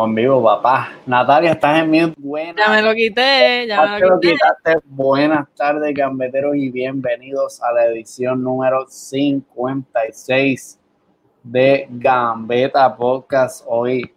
[0.00, 0.92] Estamos en vivo, papá.
[1.04, 2.54] Natalia, estás en mi buena.
[2.56, 4.34] Ya me lo quité, ya me lo, quité.
[4.86, 10.80] Buenas tardes, gambeteros, y bienvenidos a la edición número 56
[11.42, 13.62] de Gambeta Podcast.
[13.68, 14.10] Hoy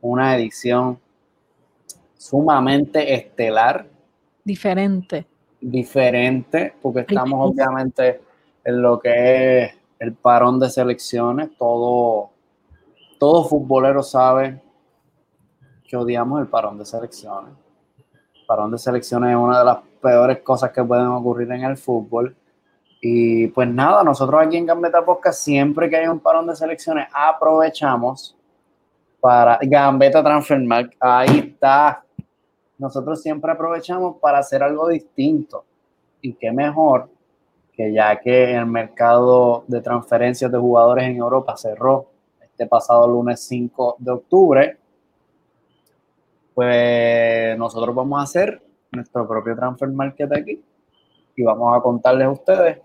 [0.00, 0.98] una edición
[2.16, 3.86] sumamente estelar.
[4.42, 5.24] Diferente.
[5.60, 8.22] Diferente, porque estamos obviamente
[8.64, 11.50] en lo que es el parón de selecciones.
[11.56, 12.30] Todo,
[13.20, 14.66] todo futbolero sabe
[15.88, 17.54] que odiamos el parón de selecciones.
[18.34, 21.76] El parón de selecciones es una de las peores cosas que pueden ocurrir en el
[21.76, 22.36] fútbol.
[23.00, 27.08] Y pues nada, nosotros aquí en Gambeta Podcast, siempre que hay un parón de selecciones,
[27.12, 28.36] aprovechamos
[29.20, 30.94] para Gambeta Transfermarkt.
[31.00, 32.04] Ahí está.
[32.76, 35.64] Nosotros siempre aprovechamos para hacer algo distinto.
[36.20, 37.08] Y qué mejor
[37.72, 42.08] que ya que el mercado de transferencias de jugadores en Europa cerró
[42.40, 44.77] este pasado lunes 5 de octubre,
[46.58, 50.60] pues nosotros vamos a hacer nuestro propio transfer market aquí
[51.36, 52.78] y vamos a contarles a ustedes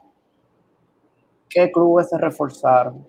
[1.49, 3.03] qué clubes se reforzaron,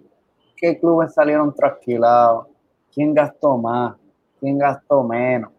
[0.57, 2.47] qué clubes salieron trasquilados,
[2.91, 3.97] quién gastó más,
[4.41, 5.51] quién gastó menos.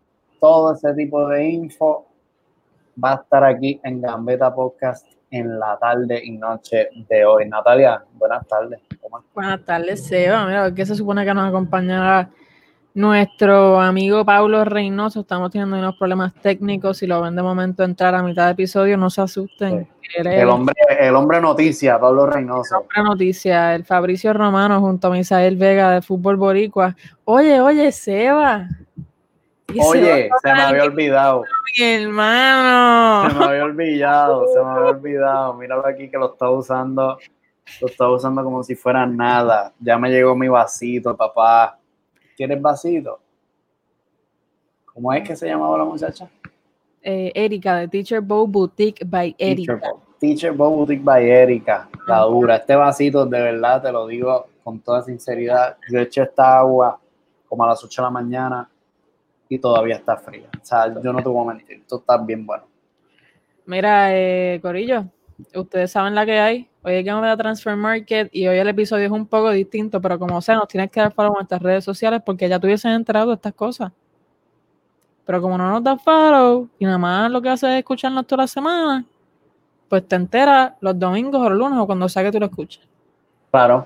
[0.42, 2.08] Todo ese tipo de info
[2.98, 7.48] va a estar aquí en Gambeta Podcast en la tarde y noche de hoy.
[7.48, 8.82] Natalia, buenas tardes.
[9.36, 10.48] Buenas tardes, Seba.
[10.48, 12.32] Mira, ¿qué se supone que nos acompañará
[12.96, 16.98] nuestro amigo Pablo Reynoso, estamos teniendo unos problemas técnicos.
[16.98, 19.88] Si lo ven de momento entrar a mitad de episodio, no se asusten.
[20.16, 22.76] El, hombre, el hombre noticia, Pablo Reynoso.
[22.76, 26.96] El hombre noticia, el Fabricio Romano junto a Misael Vega de Fútbol Boricua.
[27.26, 28.70] Oye, oye, Seba.
[29.78, 31.44] Oye, se, me había olvidado.
[31.78, 33.30] Mi hermano.
[33.30, 35.54] Se me había olvidado, se me había olvidado.
[35.56, 37.18] Míralo aquí que lo está usando,
[37.82, 39.74] lo está usando como si fuera nada.
[39.82, 41.78] Ya me llegó mi vasito, papá.
[42.36, 43.20] ¿Quieres vasito?
[44.86, 46.30] ¿Cómo es que se llamaba la muchacha?
[47.02, 49.80] Eh, Erika, de Teacher Bow Boutique by Erika.
[50.20, 52.56] Teacher Bow, Boutique by Erika, la dura.
[52.56, 55.78] Este vasito, de verdad, te lo digo con toda sinceridad.
[55.92, 57.00] Yo eché esta agua
[57.48, 58.70] como a las 8 de la mañana
[59.48, 60.50] y todavía está fría.
[60.62, 62.64] O sea, yo no te voy a mentir, esto está bien bueno.
[63.66, 65.06] Mira, eh, Corillo,
[65.54, 66.70] ustedes saben la que hay.
[66.84, 70.20] Hoy hay que a Transfer Market y hoy el episodio es un poco distinto, pero
[70.20, 73.30] como sea, nos tienes que dar follow en nuestras redes sociales porque ya tuviesen enterado
[73.30, 73.92] de estas cosas.
[75.26, 78.44] Pero como no nos das follow y nada más lo que haces es escucharnos toda
[78.44, 79.06] la semana,
[79.90, 82.88] pues te enteras los domingos o los lunes o cuando sea que tú lo escuches.
[83.50, 83.86] Claro.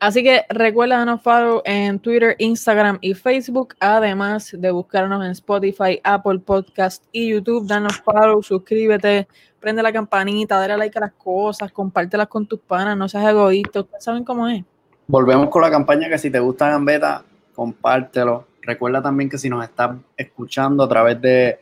[0.00, 6.00] Así que recuerda darnos follow en Twitter, Instagram y Facebook, además de buscarnos en Spotify,
[6.02, 7.66] Apple Podcast y YouTube.
[7.66, 9.28] Danos follow, suscríbete,
[9.60, 13.84] prende la campanita, dale like a las cosas, compártelas con tus panas, no seas egoísta,
[13.98, 14.64] saben cómo es.
[15.06, 17.22] Volvemos con la campaña que si te gusta Gambeta,
[17.54, 18.46] compártelo.
[18.62, 21.58] Recuerda también que si nos estás escuchando a través de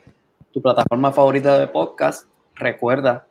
[0.52, 3.26] tu plataforma favorita de podcast, recuerda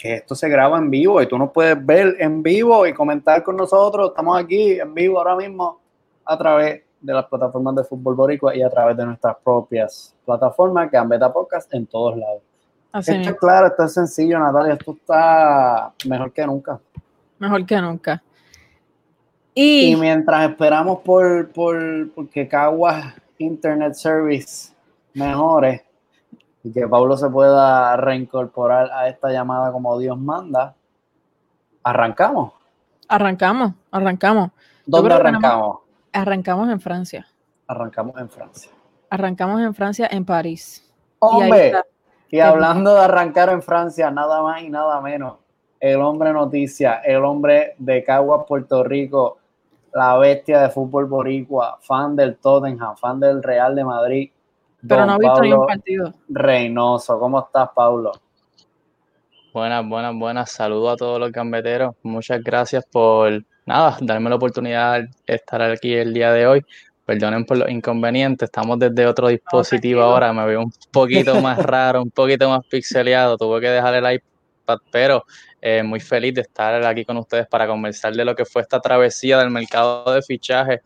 [0.00, 3.42] que esto se graba en vivo y tú nos puedes ver en vivo y comentar
[3.42, 4.10] con nosotros.
[4.10, 5.80] Estamos aquí en vivo ahora mismo
[6.24, 10.90] a través de las plataformas de Fútbol Boricua y a través de nuestras propias plataformas,
[10.90, 12.42] Gambeta Podcast, en todos lados
[12.92, 14.74] esto es claro, esto es sencillo, Natalia.
[14.74, 16.80] Esto está mejor que nunca.
[17.38, 18.22] Mejor que nunca.
[19.54, 24.72] Y, mientras esperamos por, por, que Caguas Internet Service
[25.14, 25.84] mejore
[26.62, 30.74] y que Pablo se pueda reincorporar a esta llamada como Dios manda,
[31.82, 32.52] arrancamos.
[33.08, 34.50] Arrancamos, arrancamos.
[34.86, 35.78] ¿Dónde arrancamos?
[36.12, 37.26] Arrancamos en Francia.
[37.66, 38.70] Arrancamos en Francia.
[39.08, 40.88] Arrancamos en Francia, en París.
[41.18, 41.72] Hombre,
[42.30, 45.38] y hablando de arrancar en Francia, nada más y nada menos,
[45.80, 49.38] el hombre noticia, el hombre de Caguas, Puerto Rico,
[49.92, 54.30] la bestia de fútbol boricua, fan del Tottenham, fan del Real de Madrid.
[54.86, 56.14] Pero no ha visto ni un partido.
[56.28, 58.12] Reynoso, ¿cómo estás, Pablo?
[59.52, 60.50] Buenas, buenas, buenas.
[60.52, 61.96] Saludos a todos los gambeteros.
[62.02, 66.64] Muchas gracias por, nada, darme la oportunidad de estar aquí el día de hoy.
[67.04, 72.02] Perdonen por los inconvenientes, estamos desde otro dispositivo ahora, me veo un poquito más raro,
[72.02, 75.24] un poquito más pixeleado, tuve que dejar el iPad, pero
[75.60, 78.78] eh, muy feliz de estar aquí con ustedes para conversar de lo que fue esta
[78.78, 80.82] travesía del mercado de fichaje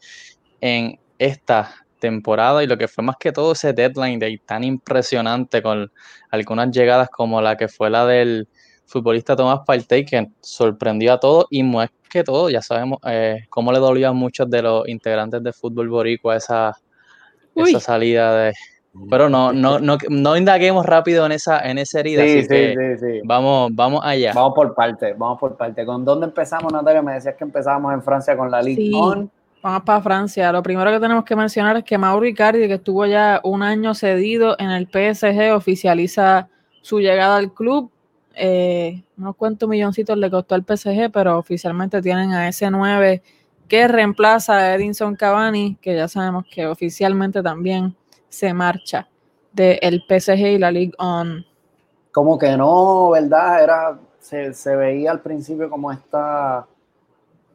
[0.62, 5.62] en esta temporada y lo que fue más que todo ese deadline de tan impresionante
[5.62, 5.90] con
[6.30, 8.46] algunas llegadas como la que fue la del
[8.84, 13.72] futbolista Tomás Partey que sorprendió a todos y más que todo, ya sabemos eh, cómo
[13.72, 16.76] le dolía a muchos de los integrantes de fútbol boricua esa,
[17.54, 18.52] esa salida de...
[19.10, 23.20] Pero no, no, no, no indaguemos rápido en esa, en esa herida, sí, sí, sí,
[23.24, 24.32] vamos, vamos allá.
[24.34, 25.84] Vamos por parte, vamos por parte.
[25.84, 27.02] ¿Con dónde empezamos, Natalia?
[27.02, 28.92] Me decías que empezábamos en Francia con la Ligue
[29.64, 30.52] Vamos para Francia.
[30.52, 33.94] Lo primero que tenemos que mencionar es que Mauro Icardi, que estuvo ya un año
[33.94, 36.50] cedido en el PSG, oficializa
[36.82, 37.90] su llegada al club.
[38.34, 43.22] Eh, no cuántos milloncitos le costó al PSG, pero oficialmente tienen a ese 9
[43.66, 47.96] que reemplaza a Edinson Cavani, que ya sabemos que oficialmente también
[48.28, 49.08] se marcha
[49.50, 51.42] del PSG y la Ligue On.
[52.12, 53.64] Como que no, ¿verdad?
[53.64, 56.66] Era, se, se veía al principio como esta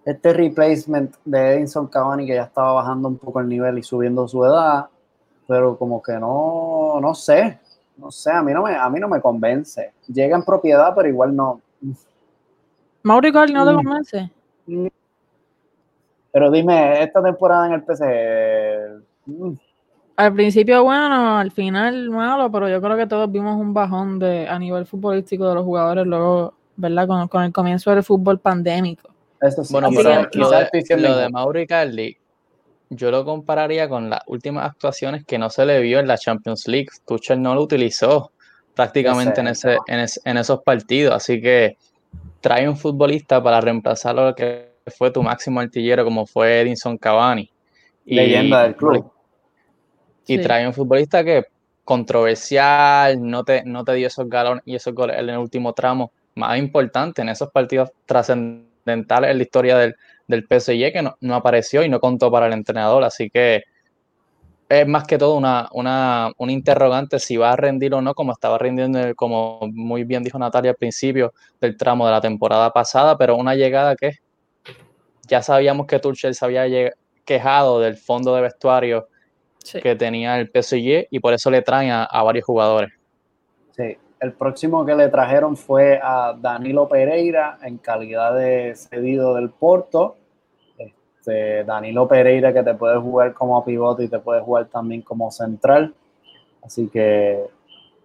[0.09, 4.27] este replacement de Edinson Cavani que ya estaba bajando un poco el nivel y subiendo
[4.27, 4.87] su edad,
[5.47, 7.59] pero como que no, no sé,
[7.97, 9.93] no sé, a mí no me, a mí no me convence.
[10.07, 11.61] Llega en propiedad, pero igual no.
[13.03, 13.75] Mauri no te mm.
[13.75, 14.31] convence.
[16.31, 18.87] Pero dime, esta temporada en el PC.
[19.25, 19.53] Mm.
[20.15, 24.47] Al principio bueno, al final malo, pero yo creo que todos vimos un bajón de
[24.49, 27.07] a nivel futbolístico de los jugadores luego, ¿verdad?
[27.07, 29.09] Con, con el comienzo del fútbol pandémico.
[29.69, 32.17] Bueno, pero lo, de, lo de Mauro Icardi,
[32.89, 36.67] yo lo compararía con las últimas actuaciones que no se le vio en la Champions
[36.67, 36.89] League.
[37.05, 38.31] Tuchel no lo utilizó
[38.75, 41.77] prácticamente en, ese, en, esos partidos, así que
[42.41, 47.49] trae un futbolista para reemplazar lo que fue tu máximo artillero como fue Edinson Cavani.
[48.05, 49.11] Leyenda del club.
[50.25, 51.45] Y trae un futbolista que
[51.83, 56.11] controversial, no te, no te dio esos galones y esos goles en el último tramo
[56.35, 57.89] más importante en esos partidos
[58.89, 59.95] trascendentales en la historia del,
[60.27, 63.03] del PSG que no, apareció y no contó para el entrenador.
[63.03, 63.63] Así que
[64.69, 68.31] es más que todo una, una, un interrogante si va a rendir o no, como
[68.31, 73.17] estaba rindiendo, como muy bien dijo Natalia al principio del tramo de la temporada pasada,
[73.17, 74.11] pero una llegada que
[75.27, 76.91] ya sabíamos que Tuchel se había
[77.25, 79.07] quejado del fondo de vestuario
[79.81, 82.91] que tenía el PSG y por eso le traen a, a varios jugadores.
[83.75, 89.49] Sí, el próximo que le trajeron fue a Danilo Pereira en calidad de cedido del
[89.49, 90.17] Porto.
[90.77, 95.31] Este, Danilo Pereira que te puede jugar como pivote y te puede jugar también como
[95.31, 95.93] central.
[96.61, 97.45] Así que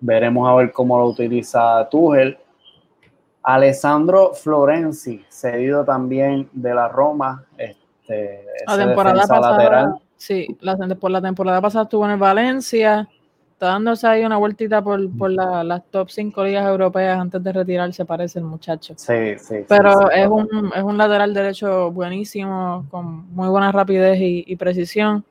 [0.00, 2.38] veremos a ver cómo lo utiliza Tuchel.
[3.42, 7.44] Alessandro Florenzi, cedido también de la Roma.
[7.58, 10.56] Este, la temporada pasada, sí,
[10.98, 13.08] por la temporada pasada estuvo en el Valencia
[13.64, 15.00] está dándose ahí una vueltita por,
[15.30, 18.92] las top 5 ligas europeas antes de retirarse, parece el muchacho.
[18.96, 19.64] Sí, sí.
[19.66, 25.24] Pero es, Un, es un lateral derecho buenísimo, con muy buena rapidez y, precisión,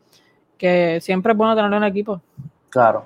[0.58, 2.22] que siempre es bueno tenerlo en equipo.
[2.70, 3.06] Claro.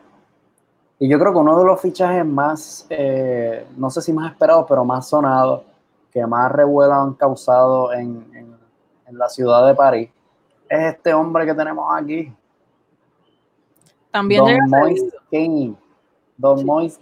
[0.98, 4.66] Y yo creo que uno de los fichajes más, eh, no sé si más esperados,
[4.70, 5.64] pero más sonados,
[6.10, 8.26] que más revuelo han causado en,
[9.06, 10.10] en la ciudad de París,
[10.70, 12.34] es este hombre que tenemos aquí,
[14.12, 15.76] también Don Moise
[16.38, 17.00] Don Moise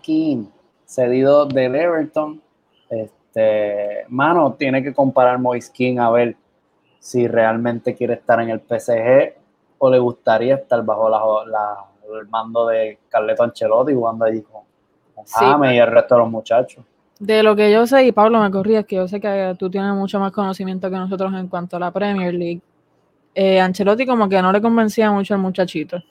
[0.85, 2.41] cedido del Everton.
[2.89, 6.37] Este, mano, tiene que comparar Moise a ver
[6.99, 9.35] si realmente quiere estar en el PSG
[9.77, 11.09] o le gustaría estar bajo
[11.45, 11.75] la,
[12.19, 14.63] el mando de Carleto Ancelotti jugando allí con,
[15.73, 16.83] y el resto de los muchachos.
[17.19, 19.69] De lo que yo sé, y Pablo me corría, es que yo sé que tú
[19.69, 22.61] tienes mucho más conocimiento que nosotros en cuanto a la Premier League.
[23.33, 26.01] Eh, Ancelotti como que no le convencía mucho al muchachito.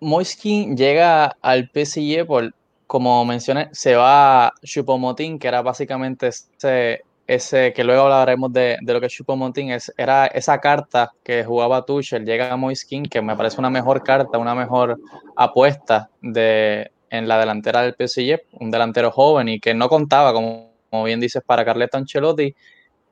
[0.00, 2.54] Moiskin llega al PSG por,
[2.86, 8.92] como mencioné, se va Chupomotín, que era básicamente ese, ese que luego hablaremos de, de
[8.92, 13.36] lo que Chupomotín es, era esa carta que jugaba Tuchel, llega a Moiskin, que me
[13.36, 14.98] parece una mejor carta, una mejor
[15.34, 20.72] apuesta de, en la delantera del PSG, un delantero joven y que no contaba, como,
[20.90, 22.54] como bien dices, para Carleto Ancelotti.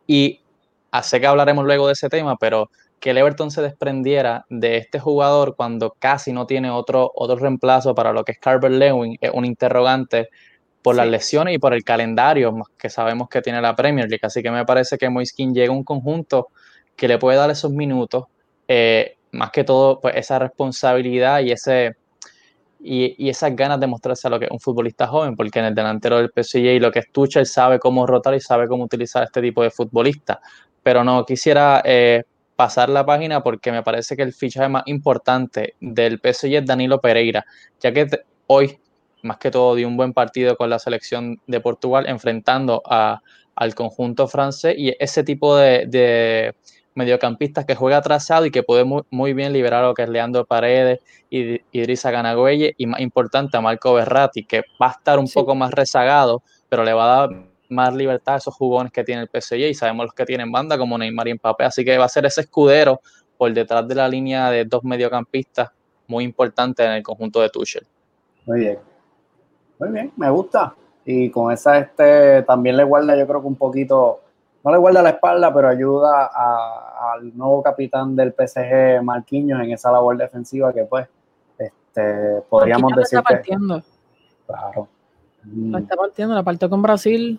[0.06, 0.40] Y
[1.02, 2.70] sé que hablaremos luego de ese tema, pero
[3.04, 7.94] que el Everton se desprendiera de este jugador cuando casi no tiene otro, otro reemplazo
[7.94, 10.30] para lo que es Carver Lewin, es un interrogante
[10.80, 14.22] por las lesiones y por el calendario que sabemos que tiene la Premier League.
[14.22, 16.48] Así que me parece que Moiskin llega a un conjunto
[16.96, 18.24] que le puede dar esos minutos,
[18.68, 21.96] eh, más que todo pues, esa responsabilidad y, ese,
[22.80, 25.66] y, y, esas ganas de mostrarse a lo que es un futbolista joven, porque en
[25.66, 28.84] el delantero del PSG y lo que es Tuchel sabe cómo rotar y sabe cómo
[28.84, 30.40] utilizar este tipo de futbolista.
[30.82, 32.24] Pero no quisiera eh,
[32.56, 37.00] pasar la página porque me parece que el fichaje más importante del PSG es Danilo
[37.00, 37.44] Pereira,
[37.80, 38.06] ya que
[38.46, 38.78] hoy,
[39.22, 43.22] más que todo, dio un buen partido con la selección de Portugal enfrentando a,
[43.56, 46.54] al conjunto francés y ese tipo de,
[46.96, 50.44] mediocampistas que juega atrasado y que puede muy, bien liberar a lo que es Leandro
[50.44, 55.28] Paredes y Idrissa Ganagüeye y más importante a Marco Berratti, que va a estar un
[55.28, 59.22] poco más rezagado, pero le va a dar más libertad a esos jugones que tiene
[59.22, 62.04] el PSG y sabemos los que tienen banda como Neymar y Mbappé, así que va
[62.04, 63.00] a ser ese escudero
[63.36, 65.70] por detrás de la línea de dos mediocampistas
[66.06, 67.86] muy importante en el conjunto de Tuchel.
[68.46, 68.78] Muy bien.
[69.78, 70.74] Muy bien, me gusta.
[71.04, 74.20] Y con esa este también le guarda yo creo que un poquito
[74.64, 76.30] no le guarda la espalda, pero ayuda
[77.12, 81.06] al nuevo capitán del PSG, Marquinhos, en esa labor defensiva que pues
[81.58, 83.82] este, podríamos decir está partiendo.
[84.46, 84.88] Claro.
[85.54, 87.38] La está partiendo, la partió con Brasil.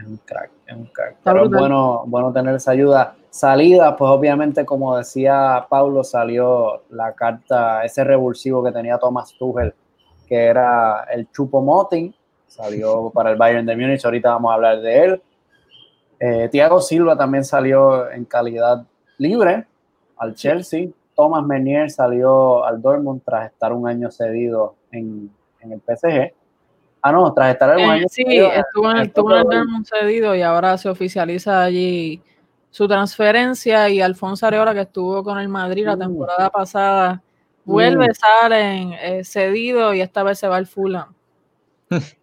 [0.00, 1.16] Es un crack, es un crack.
[1.22, 3.14] pero es bueno, bueno tener esa ayuda.
[3.28, 9.74] Salida, pues obviamente, como decía Pablo, salió la carta, ese revulsivo que tenía Thomas Tuchel,
[10.26, 12.14] que era el Chupo Moting,
[12.46, 15.22] salió para el Bayern de Múnich, ahorita vamos a hablar de él.
[16.18, 18.84] Eh, Thiago Silva también salió en calidad
[19.18, 19.66] libre
[20.16, 20.88] al Chelsea.
[21.14, 25.30] Thomas Menier salió al Dortmund tras estar un año cedido en,
[25.60, 26.32] en el PSG.
[27.02, 28.52] Ah, no, tras estar un eh, sí, cedido.
[28.52, 32.22] estuvo en, el, estuvo en el Dortmund cedido y ahora se oficializa allí
[32.70, 36.00] su transferencia y Alfonso Areola, que estuvo con el Madrid la mm.
[36.00, 37.22] temporada pasada,
[37.64, 38.14] vuelve, mm.
[38.14, 41.14] sale eh, cedido y esta vez se va al Fulham.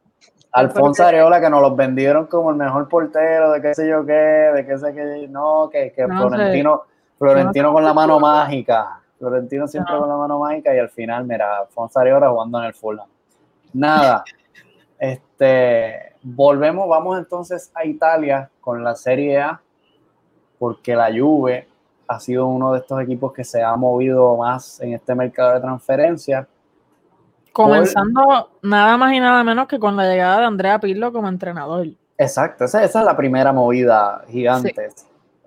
[0.51, 4.13] Alfonso Areola, que nos los vendieron como el mejor portero, de qué sé yo qué,
[4.13, 6.83] de qué sé qué, no, que, que Florentino,
[7.17, 11.59] Florentino con la mano mágica, Florentino siempre con la mano mágica y al final, mira,
[11.59, 13.07] Alfonso Areola jugando en el Fulham.
[13.73, 14.23] Nada,
[14.99, 19.61] este, volvemos, vamos entonces a Italia con la Serie A,
[20.59, 21.67] porque la Juve
[22.07, 25.61] ha sido uno de estos equipos que se ha movido más en este mercado de
[25.61, 26.47] transferencias
[27.57, 31.87] Comenzando nada más y nada menos que con la llegada de Andrea Pirlo como entrenador.
[32.15, 34.89] Exacto, esa, es la primera movida gigante,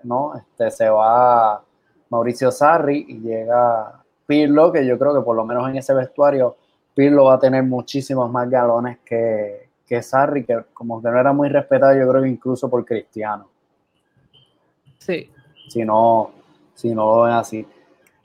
[0.03, 0.35] ¿no?
[0.35, 1.63] Este, se va
[2.09, 6.57] Mauricio Sarri y llega Pirlo, que yo creo que por lo menos en ese vestuario
[7.01, 11.33] Pirlo va a tener muchísimos más galones que, que Sarri, que como que no era
[11.33, 13.49] muy respetado, yo creo que incluso por Cristiano.
[14.99, 15.31] Sí.
[15.71, 16.31] Si no,
[16.75, 17.67] si no lo ven así.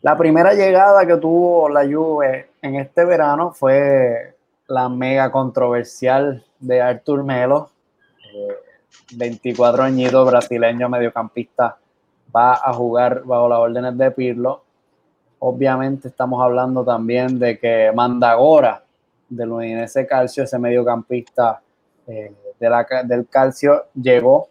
[0.02, 4.36] La primera llegada que tuvo la Juve en este verano fue
[4.68, 7.70] la mega controversial de Artur Melo,
[9.16, 11.78] 24 eh, añitos brasileño mediocampista,
[12.36, 14.65] va a jugar bajo las órdenes de Pirlo.
[15.40, 18.84] Obviamente estamos hablando también de que Mandagora
[19.30, 21.62] del Udinese Calcio, ese mediocampista
[22.08, 24.50] eh, del Calcio, llegó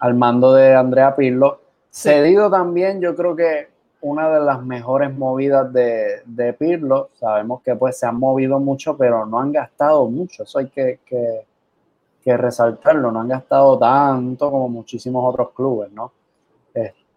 [0.00, 1.60] al mando de Andrea Pirlo.
[1.90, 3.68] Cedido también, yo creo que
[4.02, 8.96] una de las mejores movidas de, de, Pirlo, sabemos que pues se han movido mucho,
[8.96, 14.68] pero no han gastado mucho, eso hay que, que, resaltarlo, no han gastado tanto como
[14.68, 16.12] muchísimos otros clubes, ¿no?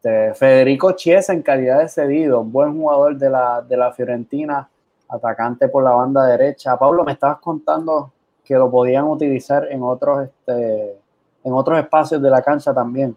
[0.03, 4.69] Este, Federico Chiesa en calidad de cedido, buen jugador de la, de la Fiorentina,
[5.07, 6.75] atacante por la banda derecha.
[6.77, 8.11] Pablo, me estabas contando
[8.43, 10.97] que lo podían utilizar en otros, este,
[11.45, 13.15] en otros espacios de la cancha también.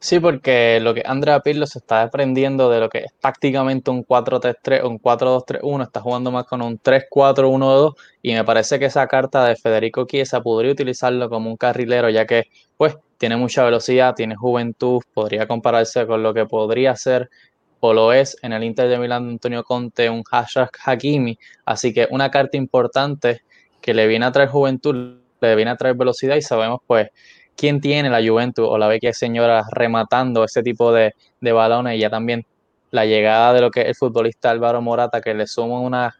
[0.00, 4.04] Sí, porque lo que Andrea Pirlo se está desprendiendo de lo que es prácticamente un
[4.04, 9.06] 4-3-3 o un 4-2-3-1, está jugando más con un 3-4-1-2 y me parece que esa
[9.06, 14.16] carta de Federico Chiesa podría utilizarlo como un carrilero ya que pues tiene mucha velocidad,
[14.16, 17.30] tiene juventud, podría compararse con lo que podría ser
[17.78, 21.94] o lo es en el Inter de Milán de Antonio Conte, un hashtag Hakimi, así
[21.94, 23.42] que una carta importante
[23.80, 27.10] que le viene a traer juventud, le viene a traer velocidad y sabemos pues
[27.54, 32.10] quién tiene la Juventus o la Vecchia Señora rematando ese tipo de, balones y ya
[32.10, 32.44] también
[32.90, 36.16] la llegada de lo que es el futbolista Álvaro Morata que le suma una,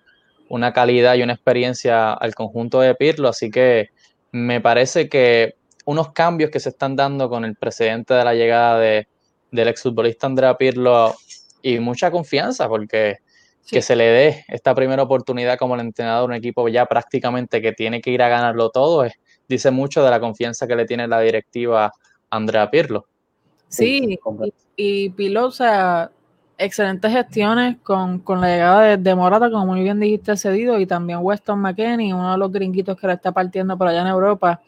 [0.49, 3.89] una calidad y una experiencia al conjunto de Pirlo, así que
[4.31, 8.79] me parece que unos cambios que se están dando con el precedente de la llegada
[8.79, 9.09] de,
[9.51, 11.15] del exfutbolista Andrea Pirlo
[11.63, 13.19] y mucha confianza porque
[13.71, 17.63] que se le dé esta primera oportunidad como el entrenador de un equipo ya prácticamente
[17.63, 19.13] que tiene que ir a ganarlo todo es,
[19.49, 21.93] dice mucho de la confianza que le tiene la directiva
[22.31, 23.07] Andrea Pirlo.
[23.69, 24.19] Sí,
[24.77, 26.11] y, Pirlo, o sea,
[26.59, 31.59] excelentes gestiones con, la llegada de, Morata, como muy bien dijiste, cedido, y también Weston
[31.59, 34.61] McKenney, uno de los gringuitos que le está partiendo por allá en Europa.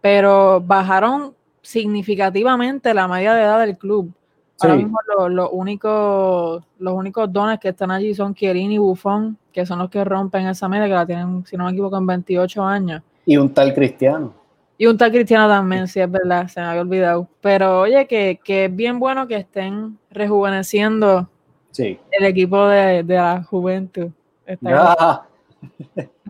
[0.00, 4.12] Pero bajaron significativamente la media de edad del club.
[4.60, 4.98] Ahora mismo
[5.30, 9.88] los únicos, los únicos dones que están allí son Chiellini y Buffon, que son los
[9.88, 13.02] que rompen esa media, que la tienen, si no me equivoco, en 28 años.
[13.24, 14.34] Y un tal cristiano.
[14.76, 17.28] Y un tal cristiano también, sí, es verdad, se me había olvidado.
[17.40, 21.28] Pero oye, que, es bien bueno que estén rejuveneciendo
[21.78, 24.10] el equipo de, la juventud.
[24.60, 25.28] no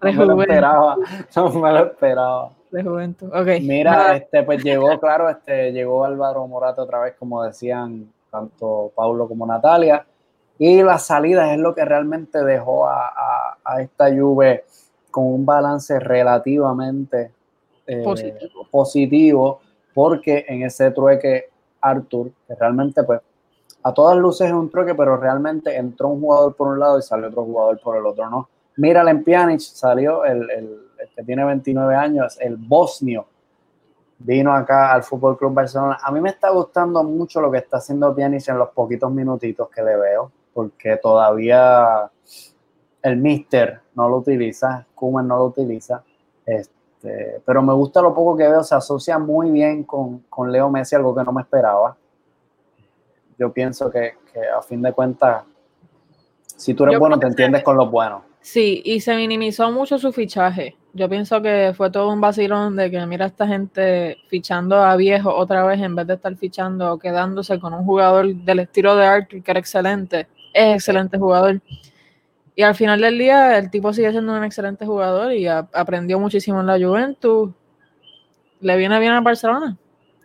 [0.02, 0.96] me lo esperaba,
[1.34, 2.52] no me lo esperaba.
[2.70, 3.60] De juventud, ok.
[3.62, 9.26] Mira, este, pues llegó, claro, este, llegó Álvaro Morata otra vez, como decían tanto Paulo
[9.26, 10.06] como Natalia.
[10.58, 14.64] Y la salida es lo que realmente dejó a, a, a esta Juve
[15.10, 17.32] con un balance relativamente
[17.86, 18.04] eh,
[18.70, 19.60] positivo.
[19.92, 21.48] porque en ese trueque
[21.80, 23.20] Arthur, que realmente pues
[23.82, 27.02] a todas luces es un trueque, pero realmente entró un jugador por un lado y
[27.02, 28.48] salió otro jugador por el otro, ¿no?
[28.76, 30.78] Mira, en Pjanic salió el, el,
[31.14, 33.26] que tiene 29 años, el bosnio,
[34.20, 35.98] vino acá al Fútbol Club Barcelona.
[36.02, 39.68] A mí me está gustando mucho lo que está haciendo Pjanic en los poquitos minutitos
[39.70, 42.10] que le veo, porque todavía
[43.02, 46.02] el Mister no lo utiliza, Kuman no lo utiliza.
[46.44, 50.68] Este, pero me gusta lo poco que veo, se asocia muy bien con, con Leo
[50.70, 51.96] Messi, algo que no me esperaba.
[53.38, 55.44] Yo pienso que, que a fin de cuentas,
[56.44, 58.22] si tú eres bueno, te entiendes con los buenos.
[58.42, 60.76] Sí, y se minimizó mucho su fichaje.
[60.92, 65.32] Yo pienso que fue todo un vacilón de que mira esta gente fichando a viejo
[65.32, 69.06] otra vez en vez de estar fichando o quedándose con un jugador del estilo de
[69.06, 70.26] Arthur que era excelente.
[70.52, 71.60] Es excelente jugador.
[72.56, 76.60] Y al final del día el tipo sigue siendo un excelente jugador y aprendió muchísimo
[76.60, 77.50] en la Juventus.
[78.60, 79.76] ¿Le viene bien a Barcelona?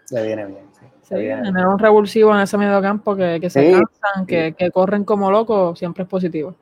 [0.09, 0.85] Le viene bien, sí.
[1.03, 5.03] Sí, tener un revulsivo en ese medio campo que, que se cansan, que, que corren
[5.03, 6.55] como locos, siempre es positivo.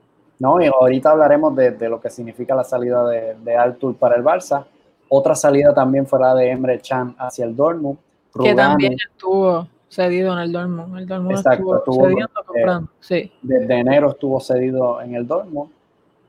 [0.43, 4.23] No, y ahorita hablaremos de, lo que significa la salida de, de Artur para el
[4.25, 4.65] Barça.
[5.07, 7.97] Otra salida también fuera de Emre Chan hacia el Dortmund.
[8.43, 10.97] que también estuvo cedido en el Dortmund.
[10.97, 12.89] El Dortmund Exacto, estuvo, cediendo, eh, comprando.
[12.99, 13.31] sí.
[13.41, 15.71] Desde enero estuvo cedido en el Dortmund.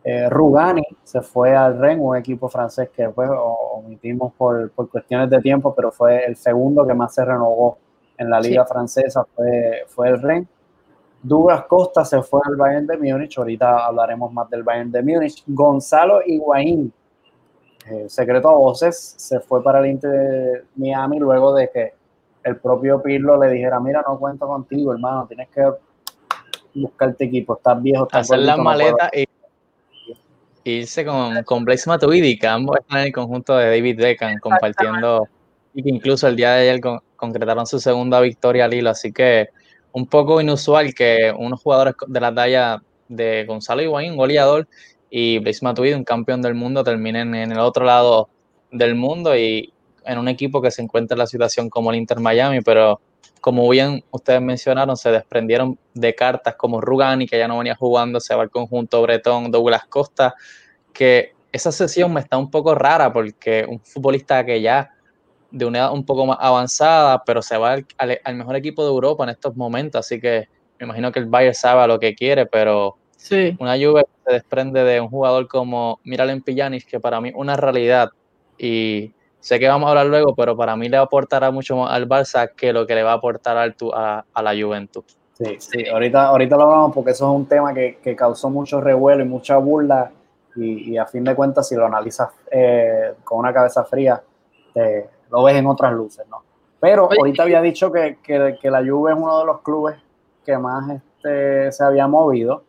[0.04, 5.28] Eh, Rugani se fue al Rennes, un equipo francés que pues, omitimos por, por, cuestiones
[5.28, 7.78] de tiempo, pero fue el segundo que más se renovó
[8.16, 10.46] en la liga francesa, fue, fue el Rennes.
[11.24, 15.42] Douglas Costa se fue al Bayern de Múnich, ahorita hablaremos más del Bayern de Múnich.
[15.46, 16.92] Gonzalo Higuaín,
[17.90, 21.94] eh, secreto a voces, se fue para el Inter de Miami luego de que
[22.42, 25.66] el propio Pirlo le dijera, mira, no cuento contigo, hermano, tienes que
[26.74, 29.26] buscarte equipo, estás viejo, estás Hacer las maletas y
[30.64, 35.26] irse con, con Blaise Matuidi, que ambos están en el conjunto de David Beckham, compartiendo,
[35.72, 36.82] y que incluso el día de ayer
[37.16, 39.48] concretaron su segunda victoria al hilo, así que
[39.94, 44.66] un poco inusual que unos jugadores de la talla de Gonzalo Higuaín, goleador,
[45.08, 48.28] y Blaise Matuidi, un campeón del mundo, terminen en el otro lado
[48.72, 49.72] del mundo y
[50.04, 53.00] en un equipo que se encuentra en la situación como el Inter Miami, pero
[53.40, 58.18] como bien ustedes mencionaron, se desprendieron de cartas como Rugani, que ya no venía jugando,
[58.18, 60.34] se va al conjunto Bretón, Douglas Costa,
[60.92, 64.90] que esa sesión me está un poco rara porque un futbolista que ya
[65.54, 69.22] de una edad un poco más avanzada, pero se va al, mejor equipo de Europa
[69.22, 70.48] en estos momentos, así que
[70.80, 73.56] me imagino que el Bayern sabe lo que quiere, pero sí.
[73.60, 77.56] una Juve se desprende de un jugador como Miralem Pjanic, que para mí es una
[77.56, 78.08] realidad,
[78.58, 82.08] y sé que vamos a hablar luego, pero para mí le aportará mucho más al
[82.08, 85.04] Barça que lo que le va a aportar a, a la Juventus.
[85.34, 88.80] Sí, sí, ahorita, ahorita lo hablamos porque eso es un tema que, que causó mucho
[88.80, 90.10] revuelo y mucha burla,
[90.56, 94.22] y, y, a fin de cuentas, si lo analizas eh, con una cabeza fría,
[94.72, 96.44] te, lo ves en otras luces, ¿no?
[96.78, 99.96] Pero ahorita había dicho que, que, la Juve es uno de los clubes
[100.44, 102.62] que más este, se había movido,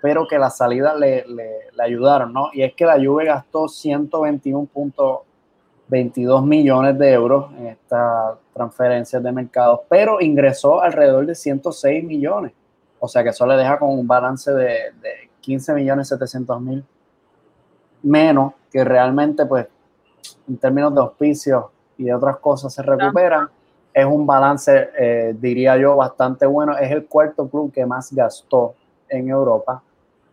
[0.00, 2.50] pero que las salidas le, le, ayudaron, ¿no?
[2.52, 9.84] Y es que la Juve gastó 121.22 millones de euros en estas transferencias de mercado,
[9.88, 12.52] pero ingresó alrededor de 106 millones.
[13.00, 16.84] O sea que eso le deja con un balance de, de 15 millones 700 mil
[18.02, 19.66] menos que realmente, pues,
[20.46, 21.64] en términos de auspicios
[21.98, 23.48] y de otras cosas se recuperan.
[23.92, 26.76] Es un balance, eh, diría yo, bastante bueno.
[26.76, 28.74] Es el cuarto club que más gastó
[29.08, 29.82] en Europa,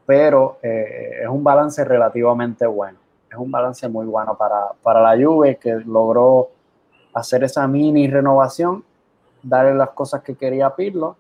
[0.06, 3.00] pero eh, es un balance relativamente bueno.
[3.32, 6.50] Es un balance muy bueno para, para la Juve que logró
[7.14, 8.84] hacer esa mini renovación,
[9.42, 11.16] darle las cosas que quería Pirlo,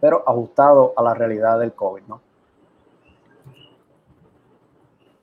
[0.00, 2.20] pero ajustado a la realidad del COVID, ¿no?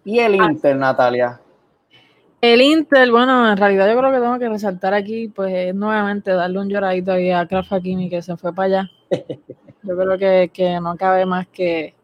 [0.06, 0.46] Y el ah.
[0.46, 1.40] Inter, Natalia,
[2.42, 6.60] el Inter, bueno, en realidad yo creo que tengo que resaltar aquí, pues nuevamente darle
[6.60, 8.90] un lloradito ahí a Kraft Hakimi que se fue para allá.
[9.82, 11.96] Yo creo que, que no cabe más que,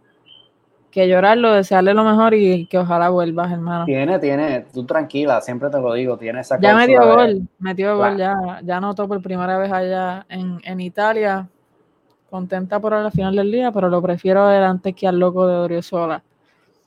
[0.96, 3.84] que llorarlo, desearle lo mejor y que ojalá vuelvas, hermano.
[3.84, 8.16] Tiene, tiene, tú tranquila, siempre te lo digo, tiene esa Ya metió gol, metió gol,
[8.16, 11.50] ya, ya anotó por primera vez allá en, en Italia.
[12.30, 15.56] Contenta por la final del día, pero lo prefiero ver antes que al loco de
[15.56, 16.24] Oriozola.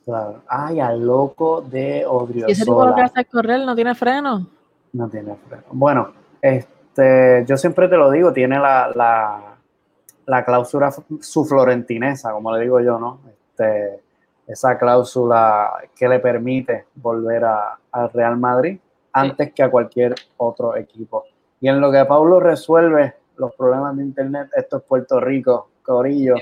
[0.09, 0.41] Claro.
[0.47, 2.49] Ay, al loco de Odriozola.
[2.49, 3.59] ¿Y ese tipo lo que hace correr?
[3.63, 4.47] ¿No tiene freno?
[4.93, 5.63] No tiene freno.
[5.69, 9.55] Bueno, este, yo siempre te lo digo, tiene la, la,
[10.25, 10.91] la cláusula
[11.21, 13.19] su florentinesa, como le digo yo, ¿no?
[13.29, 14.01] Este,
[14.47, 18.79] esa cláusula que le permite volver al Real Madrid
[19.13, 21.25] antes que a cualquier otro equipo.
[21.61, 26.35] Y en lo que Pablo resuelve los problemas de Internet, esto es Puerto Rico, Corillo.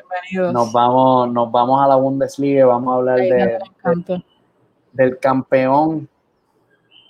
[0.52, 3.60] Nos vamos, nos vamos a la Bundesliga, vamos a hablar de,
[4.92, 6.10] del campeón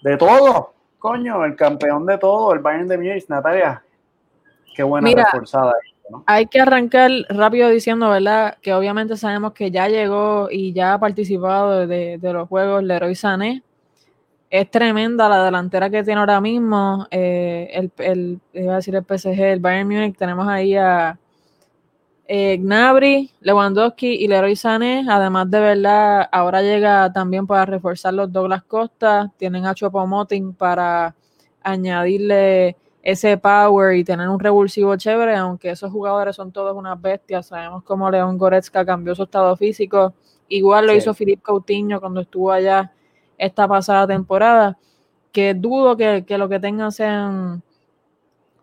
[0.03, 3.83] de todo, coño, el campeón de todo, el Bayern de Múnich, Natalia.
[4.75, 5.73] Qué buena reforzada.
[6.27, 8.57] Hay que arrancar rápido diciendo, ¿verdad?
[8.61, 13.15] Que obviamente sabemos que ya llegó y ya ha participado de, de los juegos Leroy
[13.15, 13.63] Sané.
[14.51, 17.07] es tremenda la delantera que tiene ahora mismo.
[17.09, 21.17] Eh, el, el, iba a decir el PSG, el Bayern Múnich, tenemos ahí a
[22.27, 25.05] eh, Gnabry, Lewandowski y Leroy Sané.
[25.09, 29.31] Además de verdad, ahora llega también para reforzar los Douglas Costa.
[29.37, 31.15] Tienen a Chopomoting para
[31.63, 37.47] añadirle ese power y tener un revulsivo chévere, aunque esos jugadores son todos unas bestias.
[37.47, 40.13] Sabemos cómo León Goretzka cambió su estado físico.
[40.49, 42.91] Igual lo hizo Philippe Coutinho cuando estuvo allá
[43.37, 44.77] esta pasada temporada,
[45.31, 47.63] que dudo que, lo que tengan sean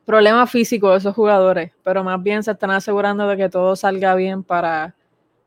[0.05, 4.15] problemas físicos de esos jugadores, pero más bien se están asegurando de que todo salga
[4.15, 4.95] bien para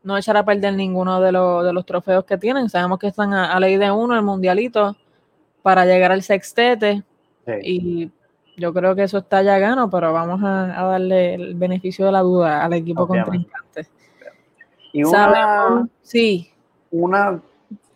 [0.02, 2.68] no echar a perder ninguno de, los trofeos que tienen.
[2.68, 4.96] Sabemos que están a, ley de uno, el mundialito,
[5.62, 7.02] para llegar al sextete.
[7.62, 8.10] Y
[8.56, 12.20] yo creo que eso está ya gano, pero vamos a, darle el beneficio de la
[12.20, 13.86] duda al equipo contrincante.
[14.92, 16.50] Y una, sí.
[16.90, 17.40] Una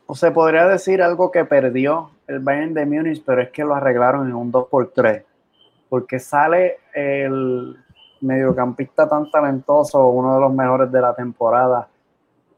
[0.07, 3.75] o se podría decir algo que perdió el Bayern de Múnich, pero es que lo
[3.75, 5.25] arreglaron en un 2x3.
[5.93, 7.77] Porque sale el
[8.23, 11.87] mediocampista tan talentoso, uno de los mejores de la temporada,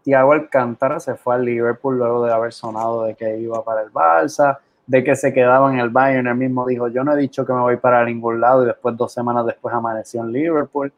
[0.05, 3.91] Thiago Alcántara se fue al Liverpool luego de haber sonado de que iba para el
[3.91, 6.29] Barça, de que se quedaba en el Bayern.
[6.29, 8.97] Él mismo dijo, yo no he dicho que me voy para ningún lado y después
[8.97, 10.93] dos semanas después amaneció en Liverpool.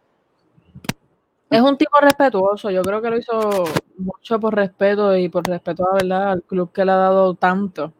[1.49, 3.65] Es un tipo respetuoso, yo creo que lo hizo
[3.97, 7.95] mucho por respeto y por respeto a verdad al club que le ha dado tanto.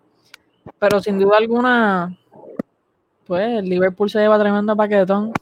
[0.79, 2.15] Pero sin duda alguna,
[3.27, 5.33] pues el Liverpool se lleva tremendo paquetón,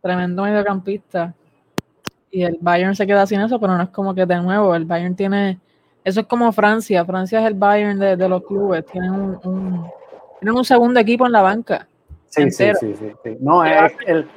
[0.00, 1.34] tremendo mediocampista.
[2.30, 4.84] Y el Bayern se queda sin eso, pero no es como que de nuevo, el
[4.84, 5.58] Bayern tiene,
[6.04, 9.90] eso es como Francia, Francia es el Bayern de, los clubes, tienen un,
[10.38, 11.88] tienen un segundo equipo en la banca.
[12.28, 14.28] Sí, sí, sí, sí, No, es el,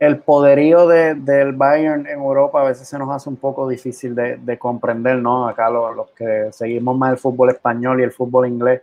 [0.00, 4.58] el poderío del Bayern en Europa a veces se nos hace un poco difícil de,
[4.58, 5.46] comprender, ¿no?
[5.46, 8.80] Acá los, que seguimos más el fútbol español y el fútbol inglés,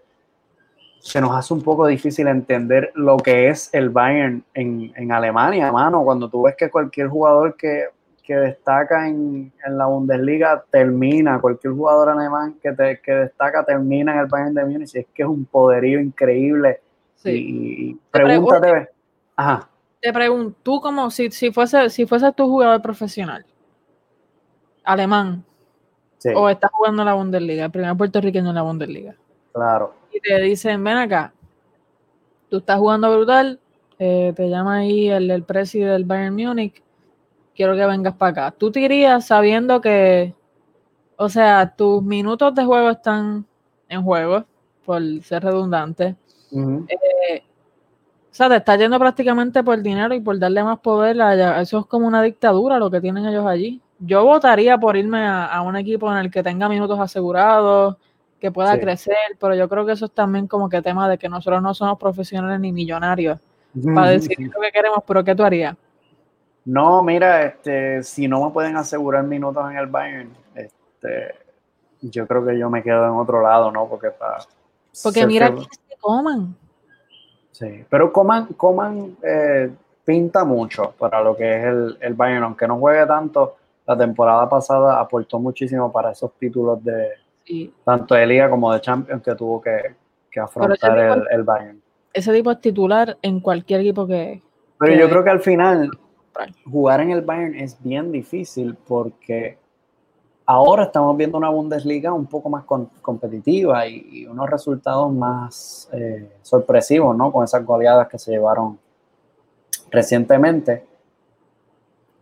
[1.07, 6.03] se nos hace un poco difícil entender lo que es el Bayern en, Alemania, mano.
[6.03, 7.85] Cuando tú ves que cualquier jugador que,
[8.27, 14.53] destaca en, la Bundesliga termina, cualquier jugador alemán que, que destaca termina en el Bayern
[14.53, 16.81] de Múnich, es que es un poderío increíble.
[17.15, 17.31] Sí.
[17.31, 18.89] Y, pregúntate,
[19.35, 23.45] ajá te pregunto, tú como si, si fuese si fuese tu jugador profesional,
[24.83, 25.43] alemán,
[26.35, 29.15] o estás jugando en la Bundesliga, el primer puertorriqueño en la Bundesliga.
[29.53, 29.93] Claro.
[30.17, 31.31] Y te dicen, ven acá,
[32.49, 33.59] tú estás jugando brutal,
[33.99, 36.81] eh, te llama ahí el, el presidente del Bayern Múnich,
[37.55, 38.55] quiero que vengas para acá.
[38.57, 40.33] Tú te irías sabiendo que,
[41.17, 43.45] o sea, tus minutos de juego están
[43.89, 44.45] en juego,
[44.83, 46.15] por ser redundante.
[46.51, 46.85] O
[48.31, 51.21] sea, te está yendo prácticamente por dinero y por darle más poder.
[51.21, 53.81] A, eso es como una dictadura lo que tienen ellos allí.
[53.99, 57.97] Yo votaría por irme a, un equipo en el que tenga minutos asegurados,
[58.39, 61.29] que pueda crecer, pero yo creo que eso es también como que tema de que
[61.29, 63.39] nosotros no somos profesionales ni millonarios
[63.93, 65.75] para decir lo que queremos, pero ¿qué tú harías?
[66.65, 71.35] No, mira, este, si no me pueden asegurar minutos en el Bayern, este,
[72.01, 73.87] yo creo que yo me quedo en otro lado, ¿no?
[73.87, 74.39] Porque para...
[75.03, 76.55] Porque mira que se coman.
[77.51, 79.71] Sí, pero Coman, Coman eh,
[80.05, 83.55] pinta mucho para lo que es el, el Bayern, aunque no juegue tanto,
[83.87, 87.09] la temporada pasada aportó muchísimo para esos títulos de
[87.83, 89.95] tanto de liga como de Champions que tuvo que,
[90.39, 91.81] afrontar el, Bayern.
[92.13, 94.41] Ese tipo es titular en cualquier equipo que...
[94.79, 95.89] Pero yo creo que al final
[96.69, 99.57] jugar en el Bayern es bien difícil porque
[100.49, 102.63] Ahora estamos viendo una Bundesliga un poco más
[103.01, 107.33] competitiva y, unos resultados más eh, sorpresivos, ¿no?
[107.33, 108.79] Con esas goleadas que se llevaron
[109.91, 110.85] recientemente.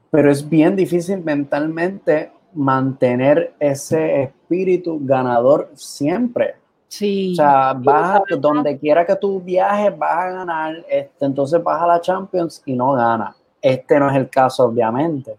[0.10, 6.56] Pero es bien difícil mentalmente mantener ese espíritu ganador siempre.
[6.88, 7.34] Sí.
[7.34, 10.86] O sea, vas donde quiera que tú viajes, vas a ganar.
[10.90, 13.36] Este, entonces vas a la Champions y no gana.
[13.62, 15.36] Este no es el caso, obviamente.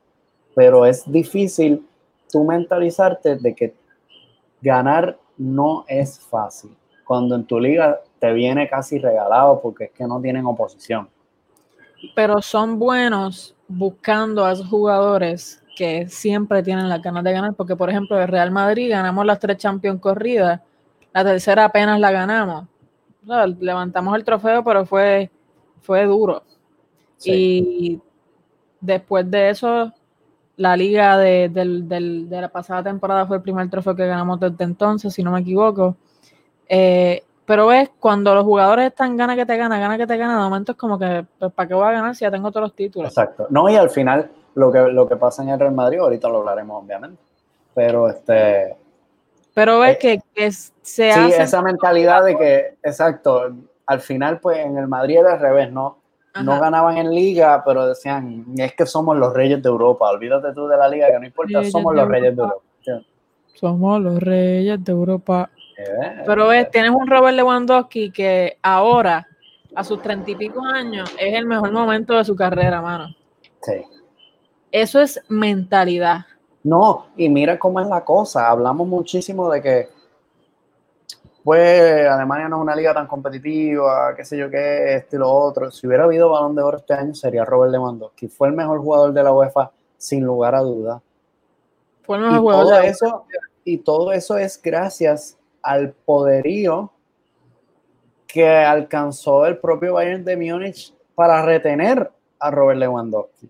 [0.55, 1.87] Pero es difícil
[2.31, 3.75] tú mentalizarte de que
[4.61, 6.77] ganar no es fácil.
[7.05, 11.09] Cuando en tu liga te viene casi regalado porque es que no tienen oposición.
[12.15, 17.77] Pero son buenos buscando a esos jugadores que siempre tienen las ganas de ganar, porque
[17.77, 20.61] por ejemplo el Real Madrid ganamos las tres Champions corridas,
[21.13, 22.67] la tercera apenas la ganamos.
[23.61, 25.31] levantamos el trofeo, pero fue,
[25.83, 26.43] fue duro.
[27.25, 28.01] Y
[28.81, 29.93] después de eso
[30.57, 35.23] la liga de, la pasada temporada fue el primer trofeo que ganamos desde entonces, si
[35.23, 35.97] no me equivoco.
[36.69, 40.37] Eh, pero ves, cuando los jugadores están gana que te gana, gana que te gana,
[40.37, 42.63] de momento es como que, pues, ¿para qué voy a ganar si ya tengo todos
[42.63, 43.09] los títulos?
[43.09, 43.47] Exacto.
[43.51, 46.39] No, y al final, lo que, lo que pasa en el Real Madrid, ahorita lo
[46.39, 47.23] hablaremos, obviamente.
[47.75, 48.75] Pero este
[49.55, 53.55] Pero ves que, que, se sí, esa mentalidad de que, exacto,
[53.87, 55.99] al final, pues en el Madrid era al revés, ¿no?
[56.43, 60.67] No ganaban en liga, pero decían, es que somos los reyes de Europa, olvídate tú
[60.67, 62.63] de la liga, que no importa, somos los reyes de Europa.
[63.55, 65.51] Somos los reyes de Europa.
[65.79, 69.27] Eh, pero ves, tienes un Robert Lewandowski que ahora,
[69.75, 73.15] a sus treinta y pico años, es el mejor momento de su carrera, mano.
[73.63, 73.85] Sí.
[74.73, 76.27] Eso es mentalidad.
[76.63, 78.49] No, y mira cómo es la cosa.
[78.49, 79.89] Hablamos muchísimo de que
[81.47, 85.31] pues Alemania no es una liga tan competitiva, qué sé yo qué, esto y lo
[85.31, 85.71] otro.
[85.71, 88.27] Si hubiera habido balón de oro este año sería Robert Lewandowski.
[88.27, 91.01] Fue el mejor jugador de la UEFA sin lugar a duda.
[92.03, 92.65] Fue el mejor y jugador.
[92.65, 93.25] Todo eso,
[93.65, 96.91] y todo eso es gracias al poderío
[98.27, 103.49] que alcanzó el propio Bayern de Múnich para retener a Robert Lewandowski.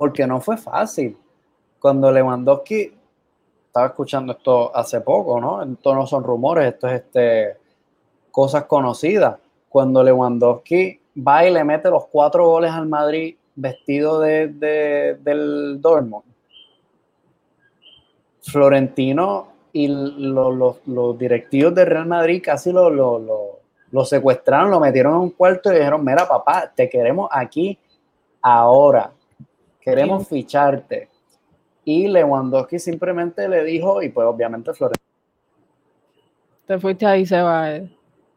[0.00, 1.14] Porque no fue fácil.
[1.78, 2.90] Cuando Lewandowski
[3.66, 5.62] estaba escuchando esto hace poco, ¿no?
[5.62, 7.58] Esto no son rumores, esto es este,
[8.30, 9.36] cosas conocidas.
[9.68, 16.24] Cuando Lewandowski va y le mete los cuatro goles al Madrid vestido de, del Dortmund,
[18.40, 20.78] Florentino y los,
[21.18, 26.02] directivos del Real Madrid casi lo, lo, secuestraron, lo metieron en un cuarto y dijeron,
[26.02, 27.78] mira papá, te queremos aquí
[28.40, 29.12] ahora,
[29.80, 31.08] queremos ficharte
[31.84, 35.10] y Lewandowski simplemente le dijo, y pues obviamente Florentino.
[36.66, 37.72] Te fuiste ahí, Seba.
[37.72, 37.90] Eh.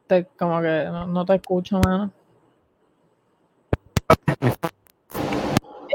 [0.08, 2.12] Te, como que no, te escucho, mano.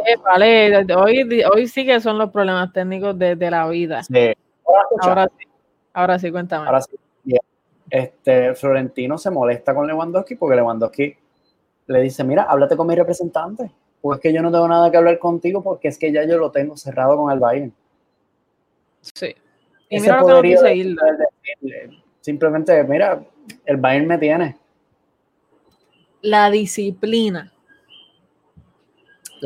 [0.07, 4.03] Eh, vale, hoy, hoy sí que son los problemas técnicos de, la vida.
[4.03, 4.33] Sí.
[5.01, 5.45] Ahora, sí.
[5.93, 6.67] Ahora sí, cuéntame.
[6.67, 6.97] Ahora sí.
[7.91, 11.17] Este, Florentino se molesta con Lewandowski porque Lewandowski
[11.87, 15.19] le dice, mira, háblate con mi representante pues que yo no tengo nada que hablar
[15.19, 17.73] contigo porque es que ya yo lo tengo cerrado con el Bayern.
[19.01, 19.35] Sí.
[19.89, 23.23] Y mira lo que Simplemente, mira,
[23.65, 24.57] el Bayern me tiene.
[26.21, 27.53] La disciplina.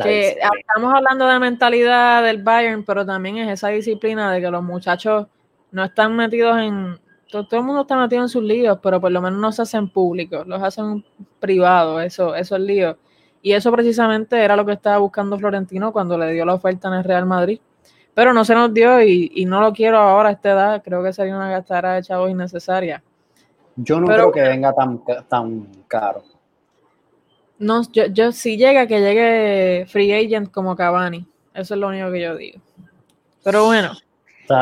[0.02, 4.62] que estamos hablando de mentalidad del Bayern, pero también es esa disciplina de que los
[4.62, 5.26] muchachos
[5.70, 6.98] no están metidos en.
[7.30, 9.88] Todo, el mundo está metido en sus líos, pero por lo menos no se hacen
[9.88, 11.02] públicos, los hacen
[11.40, 12.96] privados, eso, esos líos.
[13.42, 16.94] Y eso precisamente era lo que estaba buscando Florentino cuando le dio la oferta en
[16.94, 17.60] el Real Madrid.
[18.14, 20.82] Pero no se nos dio y, no lo quiero ahora a esta edad.
[20.84, 23.02] Creo que sería una gastara de chavos innecesaria.
[23.74, 26.22] Yo no creo que venga tan, tan caro.
[27.58, 31.26] No, yo, yo si llega, que llegue free agent como Cavani.
[31.54, 32.60] Eso es lo único que yo digo.
[33.42, 33.92] Pero bueno.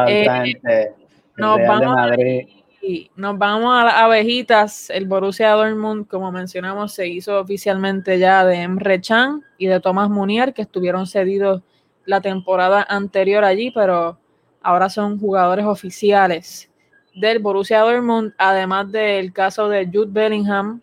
[0.09, 0.95] Eh,
[1.37, 2.49] nos vamos Madrid.
[2.83, 4.91] Y nos vamos a las abejitas.
[4.91, 10.09] El Borussia Dortmund, como mencionamos, se hizo oficialmente ya de Emre Can y de Tomás
[10.09, 11.63] Munier, que estuvieron cedidos
[12.07, 14.19] la temporada anterior allí, pero
[14.63, 16.71] ahora son jugadores oficiales
[17.15, 20.81] del Borussia Dortmund, además del caso de Jude Bellingham,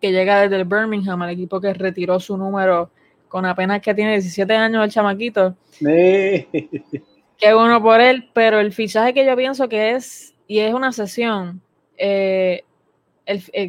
[0.00, 2.90] que llega desde el Birmingham, el equipo que retiró su número
[3.28, 5.54] con apenas que tiene 17 años el chamaquito.
[7.38, 10.90] Qué bueno por él, pero el fichaje que yo pienso que es y es una
[10.90, 11.60] sesión.
[11.96, 12.64] Eh,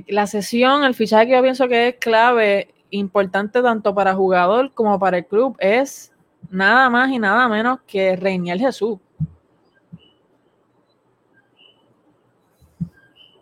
[0.08, 4.98] la sesión, el fichaje que yo pienso que es clave, importante tanto para jugador como
[4.98, 6.13] para el club, es
[6.50, 8.98] nada más y nada menos que Reiniel Jesús.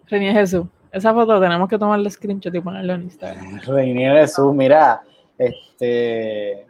[0.08, 0.65] Reiniel Jesús.
[0.91, 3.60] Esa foto tenemos que tomarle screenshot y ponerlo en Instagram.
[3.62, 5.04] Reiniel Jesús, mira,
[5.38, 6.65] este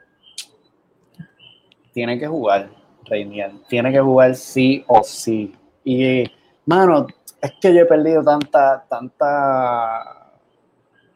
[1.94, 2.70] tiene que jugar,
[3.06, 3.62] Reiniel.
[3.70, 5.56] Tiene que jugar sí o sí.
[5.86, 6.26] Y
[6.68, 7.08] Mano,
[7.42, 10.34] es que yo he perdido tanta, tanta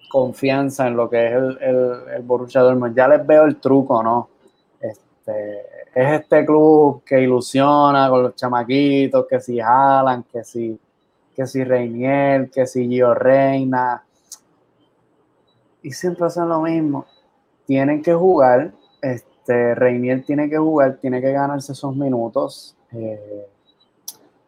[0.10, 2.96] confianza en lo que es el, el, el Borussia Dortmund.
[2.96, 4.30] Ya les veo el truco, ¿no?
[4.80, 5.60] Este,
[5.94, 10.80] es este club que ilusiona con los chamaquitos, que si Jalan, que si,
[11.36, 14.02] que si que si Gio Reina.
[15.84, 17.06] Y siempre hacen lo mismo.
[17.66, 19.76] Tienen que jugar, este,
[20.26, 22.78] tiene que jugar, tiene que ganarse esos minutos.
[22.94, 23.48] Eh,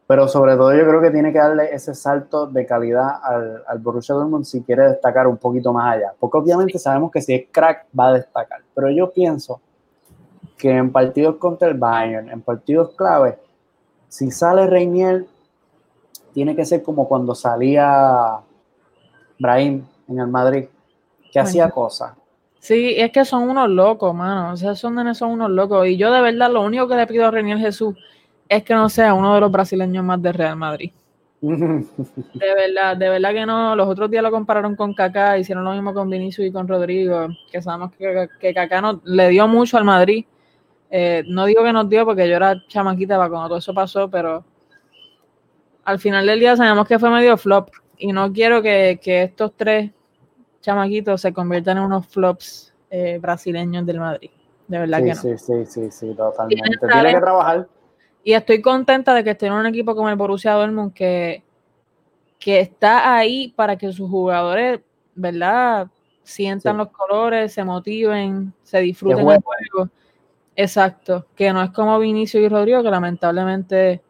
[0.05, 3.79] pero sobre todo yo creo que tiene que darle ese salto de calidad al, al
[3.79, 6.13] Borussia Dortmund si quiere destacar un poquito más allá.
[6.19, 8.61] Porque obviamente sabemos que si es crack va a destacar.
[8.75, 9.61] Pero yo pienso
[10.57, 13.37] que en partidos contra el Bayern, en partidos clave,
[14.09, 15.25] si sale Reinier,
[16.33, 18.39] tiene que ser como cuando salía
[19.39, 20.65] Brahim en el Madrid,
[21.31, 22.13] que hacía cosas.
[22.59, 24.53] Sí, es que son unos locos, mano.
[24.53, 25.87] O sea, esos son unos locos.
[25.87, 27.95] Y yo de verdad lo único que le pido a Reinier Jesús
[28.57, 30.91] es que no sea uno de los brasileños más de Real Madrid.
[31.43, 33.75] De verdad, de verdad que no.
[33.75, 37.27] Los otros días lo compararon con Kaká, hicieron lo mismo con Vinicius y con Rodrigo,
[37.51, 40.25] que sabemos que, que Kaká no, le dio mucho al Madrid.
[40.89, 44.09] Eh, no digo que nos dio porque yo era chamaquita para cuando todo eso pasó,
[44.09, 44.45] pero
[45.83, 49.91] al final del día sabemos que fue medio flop y no quiero que, estos tres
[50.61, 54.29] chamaquitos se conviertan en unos flops eh, brasileños del Madrid.
[54.67, 55.15] De verdad que no.
[55.15, 56.63] Sí, sí, sí, sí, totalmente.
[56.79, 57.67] Tiene que trabajar.
[58.23, 61.43] Y estoy contenta de que esté en un equipo como el Borussia Dortmund que,
[62.39, 64.79] que está ahí para que sus jugadores,
[65.13, 65.87] ¿verdad?
[66.23, 69.89] Sientan los colores, se motiven, se disfruten del juego.
[70.55, 74.01] Exacto, que no es como Vinicio y Rodrigo, que lamentablemente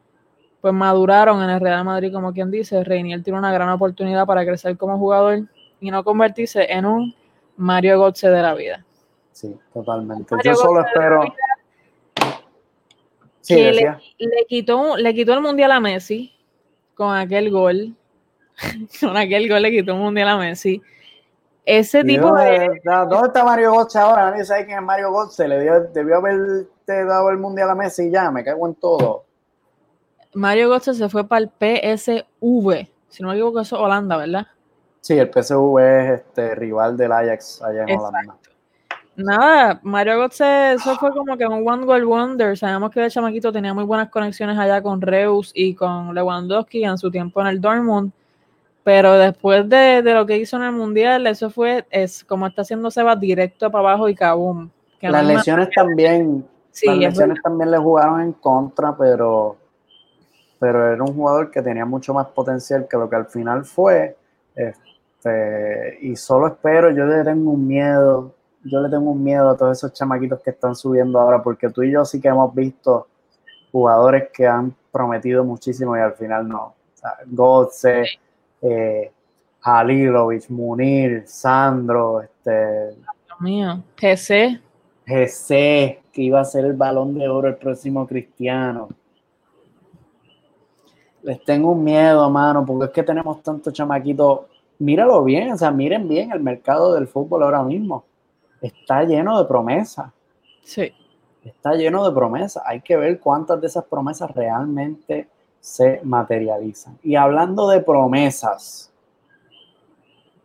[0.61, 2.83] pues maduraron en el Real Madrid, como quien dice.
[2.83, 5.41] Reinier tiene una gran oportunidad para crecer como jugador
[5.81, 7.15] y no convertirse en un
[7.57, 8.85] Mario Götze de la vida.
[9.33, 10.35] Sí, totalmente.
[10.43, 11.23] Yo solo espero.
[13.43, 16.33] Sí, le, quitó, le quitó el mundial a Messi
[16.95, 17.93] con aquel gol.
[19.01, 20.81] con aquel gol le quitó un mundial a Messi.
[21.65, 22.81] Ese tipo de.
[22.85, 24.31] ¿Dónde está Mario Götze ahora?
[24.31, 25.47] Nadie sabe quién es Mario Götze.
[25.49, 29.25] Le dio, debió haberte dado el mundial a Messi y ya, me cago en todo.
[30.33, 32.87] Mario Götze se fue para el PSV.
[33.09, 34.47] Si no me equivoco, eso es Holanda, ¿verdad?
[35.01, 38.37] Sí, el PSV es este rival del Ajax allá en Holanda.
[39.15, 42.57] Nada, Mario Götze, eso fue como que un One Goal Wonder.
[42.57, 46.97] Sabemos que el chamaquito tenía muy buenas conexiones allá con Reus y con Lewandowski en
[46.97, 48.11] su tiempo en el Dortmund.
[48.83, 52.91] Pero después de, lo que hizo en el Mundial, eso fue, es como está haciendo
[52.91, 54.69] Seba, directo para abajo y kaboom.
[54.99, 56.45] las lesiones también,
[56.83, 59.57] las lesiones también le jugaron en contra, pero
[60.63, 64.15] pero era un jugador que tenía mucho más potencial que lo que al final fue.
[64.55, 69.57] Este, y solo espero, yo le tengo un miedo, yo le tengo un miedo a
[69.57, 73.07] todos esos chamaquitos que están subiendo ahora, porque tú y yo sí que hemos visto
[73.71, 76.63] jugadores que han prometido muchísimo y al final no.
[76.65, 78.03] O sea, Gotze,
[78.61, 79.11] eh,
[79.61, 82.95] Halilovic, Munir, Sandro, este.
[82.95, 84.61] Dios mío, GC.
[85.05, 88.89] GC, que iba a ser el balón de oro el próximo cristiano
[91.23, 94.41] les tengo un miedo, mano, porque es que tenemos tantos chamaquitos.
[94.79, 98.03] Míralo bien, o sea, miren bien el mercado del fútbol ahora mismo.
[98.63, 100.09] Está lleno de promesas.
[100.63, 100.93] Sí.
[101.43, 102.63] Está lleno de promesas.
[102.65, 105.27] Hay que ver cuántas de esas promesas realmente
[105.59, 106.97] se materializan.
[107.03, 108.89] Y hablando de promesas,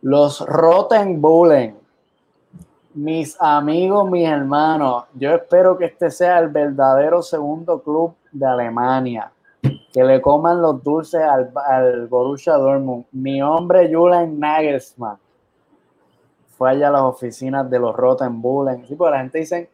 [0.01, 1.77] los Rottenbullen,
[2.93, 9.31] mis amigos, mis hermanos, yo espero que este sea el verdadero segundo club de Alemania
[9.93, 13.05] que le coman los dulces al, al Borussia Dortmund.
[13.13, 15.17] Mi hombre Julian Nagelsmann
[16.59, 18.85] fue allá a las oficinas de los Rottenbullen.
[18.85, 19.69] Sí, porque la gente dice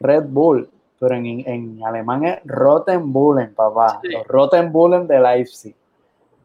[0.00, 4.00] Red Bull, pero en, en alemán es Rottenbullen, papá.
[4.02, 5.74] Los Rottenbullen de Leipzig.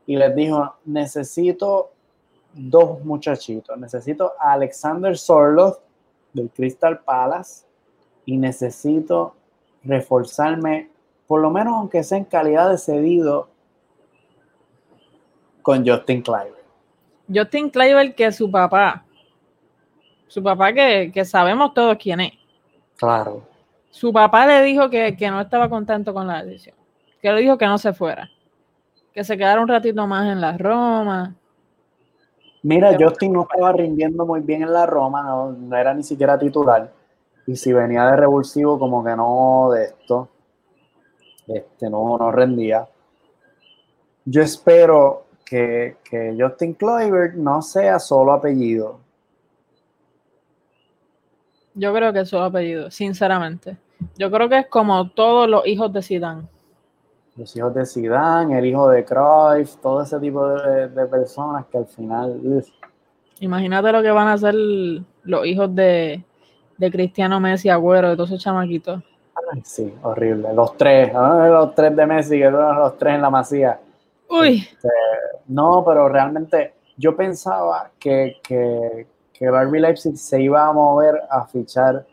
[0.06, 1.92] Y les dijo, necesito
[2.54, 3.78] dos muchachitos.
[3.78, 5.80] Necesito a Alexander Sorloth
[6.34, 7.64] del Crystal Palace
[8.26, 9.34] y necesito
[9.82, 10.90] reforzarme
[11.26, 13.48] por lo menos aunque sea en calidad de cedido,
[15.62, 16.66] con Justin Kleiber.
[17.34, 19.05] Justin Kleiber, que su papá,
[20.28, 22.34] su papá que, sabemos todos quién es.
[22.98, 23.44] Claro.
[23.90, 26.76] Su papá le dijo que, no estaba contento con la decisión,
[27.22, 28.30] que le dijo que no se fuera,
[29.14, 31.36] que se quedara un ratito más en la Roma.
[32.64, 36.38] Mira, Justin no estaba rindiendo muy bien en la Roma, no, no era ni siquiera
[36.38, 36.92] titular.
[37.48, 40.30] Y si venía de revulsivo, como que no de esto
[41.48, 42.88] este, no, no rendía.
[44.26, 45.98] Yo espero que,
[46.38, 49.00] Justin Kluivert no sea solo apellido.
[51.76, 53.78] Yo creo que es solo apellido, sinceramente.
[54.18, 56.44] Yo creo que es como todos los hijos de Zidane.
[57.36, 61.86] Los hijos de Zidane, el hijo de Cruyff, todo ese tipo de, personas que al
[61.86, 62.64] final...
[63.42, 66.24] Imagínate lo que van a hacer los hijos de,
[66.78, 69.04] de Cristiano Messi, Agüero, de todos esos chamaquitos.
[69.64, 70.54] Sí, horrible.
[70.54, 73.80] Los tres, los tres de Messi, que eran los tres en la masía.
[74.30, 74.68] Uy.
[74.72, 74.90] Este,
[75.48, 79.08] no, pero realmente yo pensaba que, que,
[79.38, 82.06] que el Leipzig se iba a mover a fichar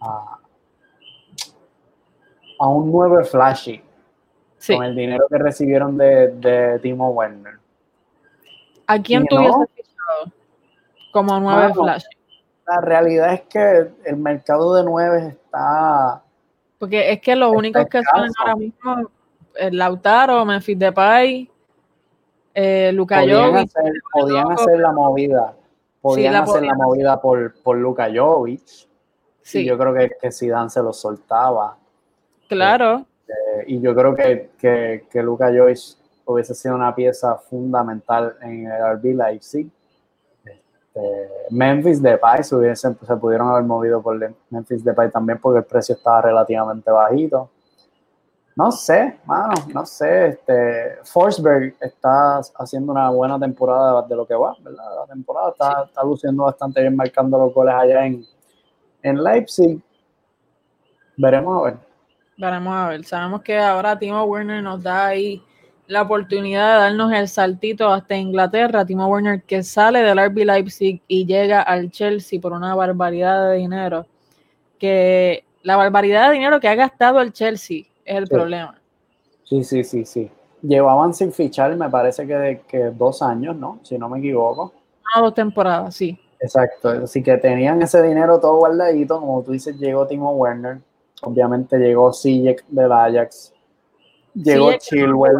[0.00, 0.38] a,
[2.58, 3.82] a un nuevo Flashy
[4.66, 7.58] con el dinero que recibieron de, de Timo Werner.
[8.86, 10.32] ¿A quién tú fichado
[11.12, 12.08] como nueve Flashy?
[12.66, 16.22] La realidad es que el mercado de nueve está
[16.82, 19.08] porque es que los únicos que son ahora mismo
[19.54, 21.48] el Lautaro, Memphis Depay,
[22.54, 25.54] eh, Luka podían Hacer, podían hacer la movida.
[26.02, 28.88] Podían hacer la movida por, por Luka Jovic.
[29.40, 29.64] Sí.
[29.64, 31.76] yo creo que, que Zidane se lo soltaba.
[32.48, 33.06] Claro.
[33.26, 35.78] Eh, y yo creo que, que, que Luka Jovic
[36.26, 39.70] hubiese sido una pieza fundamental en el RB Leipzig.
[40.94, 44.18] Este, Memphis Depay se, hubiesen, se pudieron haber movido por
[44.50, 47.50] Memphis Depay también porque el precio estaba relativamente bajito.
[48.54, 50.28] No sé, mano, no sé.
[50.28, 54.84] Este, Forsberg está haciendo una buena temporada de lo que va, ¿verdad?
[55.00, 58.26] La temporada está, está luciendo bastante bien, marcando los goles allá en,
[59.02, 59.80] en Leipzig.
[61.16, 61.78] Veremos a ver.
[62.36, 63.04] Veremos a ver.
[63.04, 65.42] Sabemos que ahora Timo Werner nos da ahí
[65.86, 68.84] la oportunidad de darnos el saltito hasta Inglaterra.
[68.84, 73.56] Timo Werner que sale del RB Leipzig y llega al Chelsea por una barbaridad de
[73.56, 74.06] dinero.
[74.78, 78.78] Que la barbaridad de dinero que ha gastado el Chelsea es el problema.
[79.44, 80.30] Sí, sí, sí, sí.
[80.62, 83.80] Llevaban sin fichar, me parece que, de, que dos años, ¿no?
[83.82, 84.72] Si no me equivoco.
[85.14, 86.18] Ah, dos temporadas, sí.
[86.40, 86.88] Exacto.
[86.88, 89.20] Así que tenían ese dinero todo guardadito.
[89.20, 90.78] Como tú dices, llegó Timo Werner.
[91.22, 93.52] Obviamente llegó Sijek del Ajax.
[94.34, 95.36] Llegó Chilwell.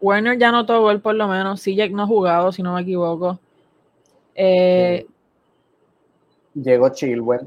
[0.00, 1.60] Werner ya no él por lo menos.
[1.60, 3.38] Sijek no ha jugado, si no me equivoco.
[4.34, 5.06] Eh,
[6.54, 7.46] llegó Chilwell,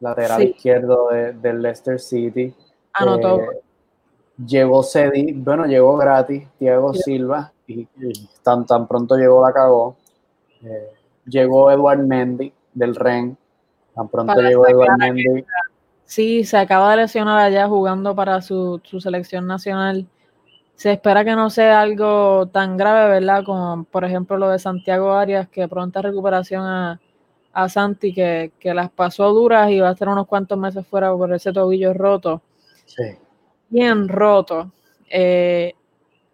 [0.00, 2.54] lateral izquierdo del Leicester City.
[2.92, 3.40] Anotó.
[3.40, 3.60] Eh,
[4.44, 7.86] llegó Cedi, bueno, llegó gratis, Diego Silva, y,
[8.42, 9.96] tan, tan pronto llegó la cagó.
[10.62, 10.92] Eh,
[11.26, 13.36] llegó Eduard Mendy del REN,
[13.94, 15.44] tan pronto llegó Eduard Mendy.
[16.04, 20.06] Sí, se acaba de lesionar allá jugando para su, su, selección nacional.
[20.76, 23.42] Se espera que no sea algo tan grave, ¿verdad?
[23.44, 27.00] Como por ejemplo lo de Santiago Arias, que pronta recuperación a,
[27.52, 31.12] a Santi, que, que, las pasó duras y va a estar unos cuantos meses fuera
[31.12, 32.42] por ese tobillo roto.
[32.84, 33.02] Sí
[33.68, 34.72] bien roto.
[35.08, 35.74] Eh,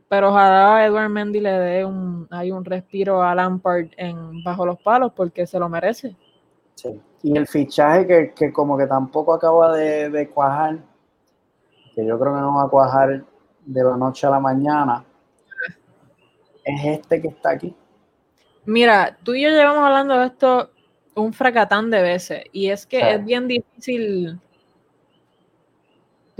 [0.09, 4.79] pero ojalá Edward Mendy le dé un, hay un respiro a Lampard en bajo los
[4.81, 6.15] palos porque se lo merece.
[6.75, 7.01] Sí.
[7.23, 10.79] Y el fichaje que, que como que tampoco acaba de, de, cuajar,
[11.95, 13.25] que yo creo que no va a cuajar
[13.65, 15.05] de la noche a la mañana,
[16.65, 17.75] es este que está aquí.
[18.65, 20.71] Mira, tú y yo llevamos hablando de esto
[21.15, 23.07] un fracatán de veces y es que sí.
[23.07, 24.41] es bien difícil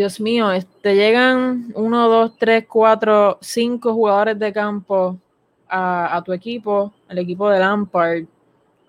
[0.03, 0.49] Dios mío,
[0.81, 5.17] te llegan uno, dos, tres, cuatro, cinco jugadores de campo
[5.69, 8.25] a, a, tu equipo, el equipo de Lampard.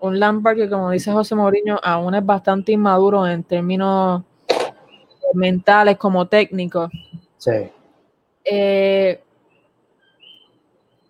[0.00, 4.24] Un Lampard que, como dice José Mourinho, aún es bastante inmaduro en términos
[5.34, 6.90] mentales como técnicos.
[7.36, 7.70] Sí.
[8.44, 9.22] Eh,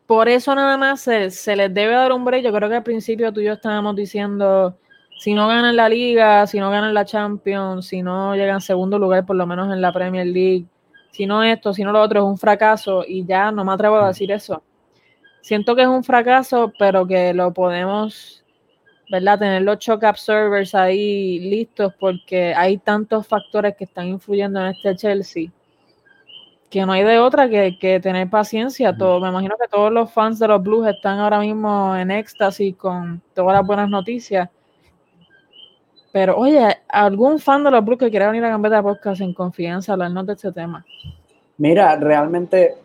[0.06, 2.44] por eso nada más se, se, les debe dar un break.
[2.44, 4.76] Yo creo que al principio tú y yo estábamos diciendo
[5.18, 9.24] si no ganan la liga, si no ganan la Champions, si no llegan segundo lugar
[9.24, 10.66] por lo menos en la Premier League,
[11.10, 13.96] si no esto, si no lo otro, es un fracaso y ya no me atrevo
[13.96, 14.62] a decir eso.
[15.40, 18.44] Siento que es un fracaso, pero que lo podemos,
[19.10, 19.38] ¿verdad?
[19.38, 24.96] Tener los shock absorbers ahí listos porque hay tantos factores que están influyendo en este
[24.96, 25.50] Chelsea
[26.70, 28.96] que no hay de otra que, que tener paciencia.
[28.96, 32.74] Todo, me imagino que todos los fans de los Blues están ahora mismo en éxtasis
[32.74, 34.48] con todas las buenas noticias
[36.14, 39.94] pero, oye, ¿algún fan de los Blues que quiera venir a Gambeta Podcast en confianza
[39.94, 40.86] hablarnos de este tema?
[41.58, 42.76] Mira, realmente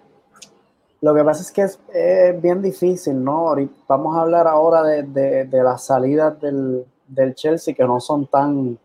[0.99, 3.53] lo que pasa es que es, es bien difícil, ¿no?
[3.87, 8.25] Vamos a hablar ahora de, de, de las salidas del, del, Chelsea que no son
[8.25, 8.79] tan...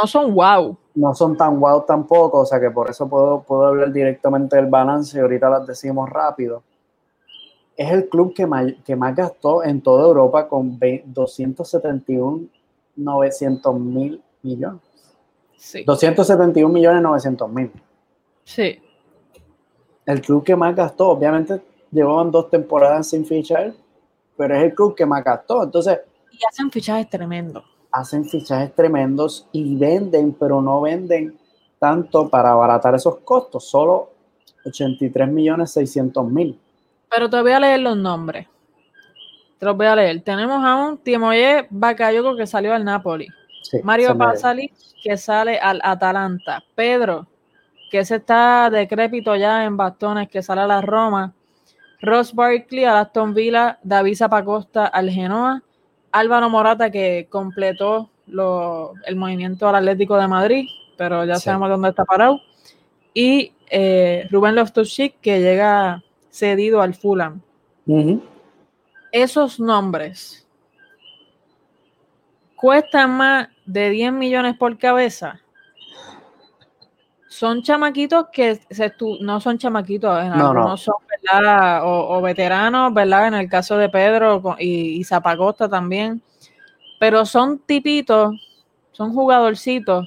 [0.00, 0.76] No son wow.
[0.94, 4.66] No son tan wow tampoco, o sea que por eso puedo, puedo hablar directamente del
[4.66, 6.62] balance y ahorita las decimos rápido.
[7.76, 12.59] Es el club que más, que más gastó en toda Europa con 271
[13.04, 14.80] 900 mil millones.
[15.56, 15.84] Sí.
[15.84, 17.70] 271 millones 900 mil.
[18.44, 18.80] Sí.
[20.06, 23.74] El club que más gastó, obviamente llevaban dos temporadas sin fichar,
[24.36, 25.62] pero es el club que más gastó.
[25.62, 25.98] Entonces.
[26.32, 27.64] Y hacen fichajes tremendos.
[27.92, 31.38] Hacen fichajes tremendos y venden, pero no venden
[31.78, 34.10] tanto para abaratar esos costos, solo
[34.64, 36.58] 83 millones 600 mil.
[37.10, 38.46] Pero te voy a leer los nombres.
[39.60, 40.22] Te los voy a leer.
[40.22, 43.28] Tenemos a un Timoye Bakayoko que salió al Napoli.
[43.62, 46.64] Sí, Mario Pasali que sale al Atalanta.
[46.74, 47.26] Pedro,
[47.90, 51.34] que se está decrépito ya en bastones, que sale a la Roma.
[52.00, 53.78] Ross Barkley al Aston Villa.
[53.82, 55.62] David Zapacosta al Genoa.
[56.10, 60.64] Álvaro Morata que completó lo, el movimiento al Atlético de Madrid,
[60.96, 61.42] pero ya sí.
[61.42, 62.40] sabemos dónde está parado.
[63.12, 67.42] Y eh, Rubén Loftus-Cheek que llega cedido al Fulham.
[67.86, 68.20] Uh -huh
[69.12, 70.46] esos nombres
[72.56, 75.40] cuestan más de 10 millones por cabeza.
[77.28, 80.96] Son chamaquitos que se no son chamaquitos, en no, son
[81.32, 81.84] ¿verdad?
[81.84, 83.28] O, o, veteranos, ¿verdad?
[83.28, 86.22] En el caso de Pedro y, y Zapacosta también.
[86.98, 88.34] Pero son tipitos,
[88.92, 90.06] son jugadorcitos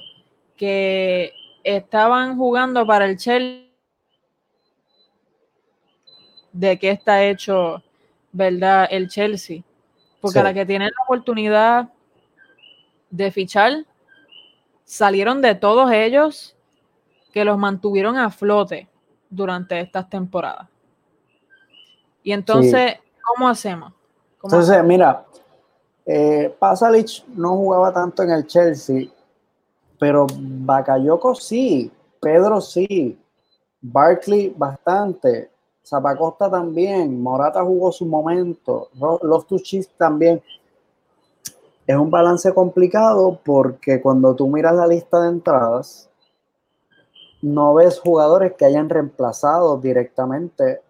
[0.56, 1.32] que
[1.64, 3.64] estaban jugando para el Chelsea.
[6.52, 7.82] ¿De qué está hecho
[8.34, 8.88] ¿verdad?
[8.90, 9.62] El Chelsea.
[10.20, 10.38] Porque sí.
[10.40, 11.88] a la que tienen la oportunidad
[13.10, 13.86] de fichar,
[14.84, 16.56] salieron de todos ellos
[17.32, 18.88] que los mantuvieron a flote.
[19.30, 20.68] durante estas temporadas.
[22.22, 23.92] Y entonces, ¿cómo hacemos?
[24.44, 25.24] entonces, mira,
[26.06, 29.08] eh, Pasalic no jugaba tanto en el Chelsea,
[29.98, 33.18] pero Bakayoko sí, Pedro sí,
[33.80, 35.50] Barkley bastante,
[35.84, 38.88] Zapacosta también, Morata jugó su momento,
[39.22, 40.42] los Tuchis también.
[41.86, 46.08] Es un balance complicado porque cuando tú miras la lista de entradas,
[47.42, 50.80] no ves jugadores que hayan reemplazado directamente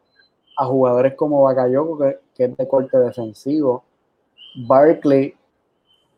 [0.57, 3.83] a jugadores como Bakayoko, que, es de corte defensivo,
[4.69, 5.35] Barkley,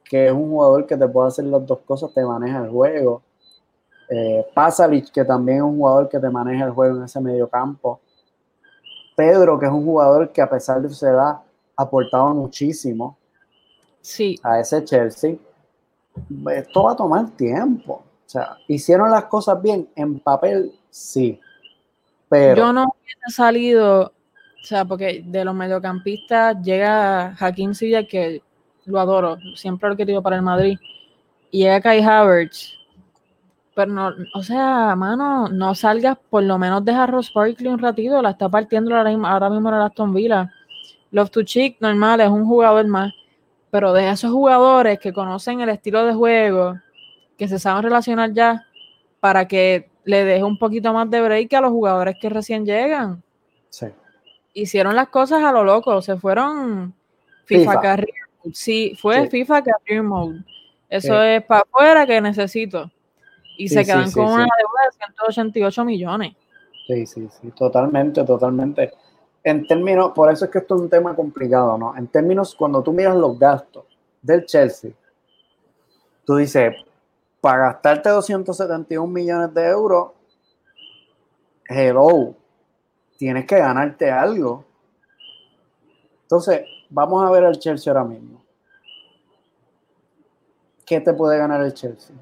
[0.04, 3.22] que es un jugador que te puede hacer las dos cosas, te maneja el juego.
[4.10, 4.46] Eh,
[5.12, 8.00] que también es un jugador que te maneja el juego en ese medio campo.
[9.16, 11.40] Pedro, que es un jugador que a pesar de su edad
[11.76, 13.16] ha aportado muchísimo
[14.00, 14.38] sí.
[14.42, 15.36] a ese Chelsea.
[16.54, 17.94] Esto va a tomar tiempo.
[17.94, 21.40] O sea, hicieron las cosas bien en papel, sí.
[22.28, 28.42] Pero yo no hubiese salido, o sea, porque de los mediocampistas llega Hakim Silla, que
[28.84, 30.78] lo adoro, siempre lo he querido para el Madrid,
[31.50, 32.75] y llega Kai Havertz.
[33.76, 38.22] Pero no, o sea, mano, no salgas, por lo menos deja Ross Barkley un ratito,
[38.22, 40.50] la está partiendo ahora mismo, ahora mismo en el Aston Villa.
[41.10, 43.12] Love to Chick, normal, es un jugador más,
[43.70, 46.80] pero de esos jugadores que conocen el estilo de juego,
[47.36, 48.64] que se saben relacionar ya
[49.20, 53.22] para que le deje un poquito más de break a los jugadores que recién llegan.
[53.68, 53.88] Sí.
[54.54, 56.94] Hicieron las cosas a lo loco, se fueron
[57.44, 58.08] FIFA, Career
[58.54, 60.42] Sí, fue FIFA Career Mode.
[60.88, 62.90] Eso es para afuera que necesito.
[63.56, 66.36] Y se quedan con una deuda de 188 millones.
[66.86, 68.92] Sí, sí, sí, totalmente, totalmente.
[69.42, 71.96] En términos, por eso es que esto es un tema complicado, ¿no?
[71.96, 73.84] En términos, cuando tú miras los gastos
[74.22, 74.92] del Chelsea,
[76.24, 76.74] tú dices,
[77.40, 80.12] para gastarte 271 millones de euros,
[81.68, 82.34] hello,
[83.16, 84.64] tienes que ganarte algo.
[86.22, 88.42] Entonces, vamos a ver al Chelsea ahora mismo.
[90.84, 92.14] ¿Qué te puede ganar el Chelsea?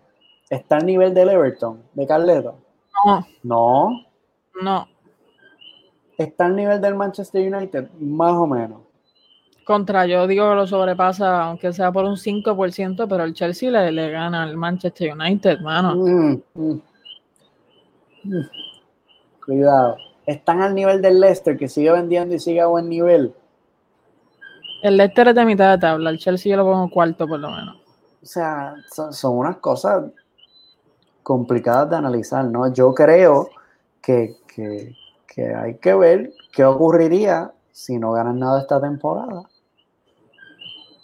[0.50, 2.56] ¿Está al nivel del Everton, de Carleto?
[3.04, 3.26] No.
[3.42, 4.06] No.
[4.62, 4.88] No.
[6.16, 7.90] ¿Está al nivel del Manchester United?
[7.98, 8.82] Más o menos.
[9.64, 13.90] Contra, yo digo que lo sobrepasa, aunque sea por un 5%, pero el Chelsea le,
[13.90, 15.96] le gana al Manchester United, mano.
[15.96, 16.82] Mm, mm.
[18.24, 18.42] Mm.
[19.44, 19.96] Cuidado.
[20.26, 23.34] Están al nivel del Leicester, que sigue vendiendo y sigue a buen nivel.
[24.82, 27.50] El Leicester es de mitad de tabla, el Chelsea yo lo pongo cuarto por lo
[27.50, 27.76] menos.
[28.22, 30.04] O sea, son, unas cosas
[31.24, 32.72] complicadas de analizar, ¿no?
[32.72, 33.48] Yo creo
[34.00, 39.42] que, que hay que ver qué ocurriría si no ganan nada esta temporada.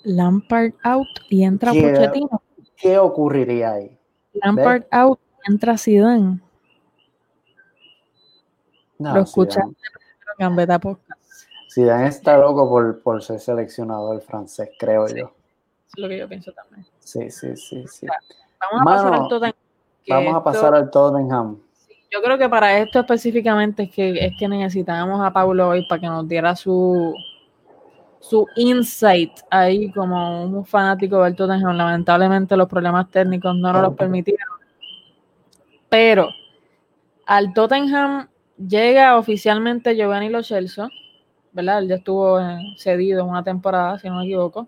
[0.04, 2.42] Lampard out y entra ¿Qué, Pochettino.
[2.76, 3.98] ¿Qué ocurriría ahí?
[4.34, 6.40] Lampard out y entra Zidane.
[8.98, 9.74] No, Lo escuchan
[10.38, 11.20] Gambetta Podcast.
[11.72, 15.16] Zidane está loco por, por ser seleccionador francés, creo Sí.
[15.18, 15.24] yo.
[15.26, 16.86] Eso es lo que yo pienso también.
[17.00, 18.06] Sí, sí, sí, sí.
[18.60, 19.54] Vamos a Mano, pasar al Tottenham.
[20.10, 21.58] Vamos a esto- pasar al Tottenham.
[22.12, 26.00] Yo creo que para esto específicamente es que, es que necesitábamos a Paulo hoy para
[26.00, 27.14] que nos diera su,
[28.18, 31.76] su insight ahí como un fanático del Tottenham.
[31.76, 34.48] Lamentablemente los problemas técnicos no nos los permitieron.
[35.88, 36.28] Pero
[37.26, 40.88] al Tottenham llega oficialmente Giovanni Lo Celso,
[41.52, 41.78] ¿verdad?
[41.78, 44.66] Él ya estuvo eh, cedido en una temporada, si no me equivoco,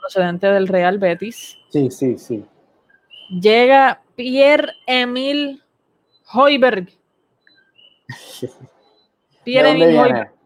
[0.00, 1.58] procedente del Real Betis.
[1.68, 2.44] Sí, sí, sí.
[3.28, 5.60] Llega Pierre-Emile
[6.32, 6.86] Hoiberg.
[8.40, 8.50] ¿De
[9.44, 10.36] Pierre-Emile dónde Hoiberg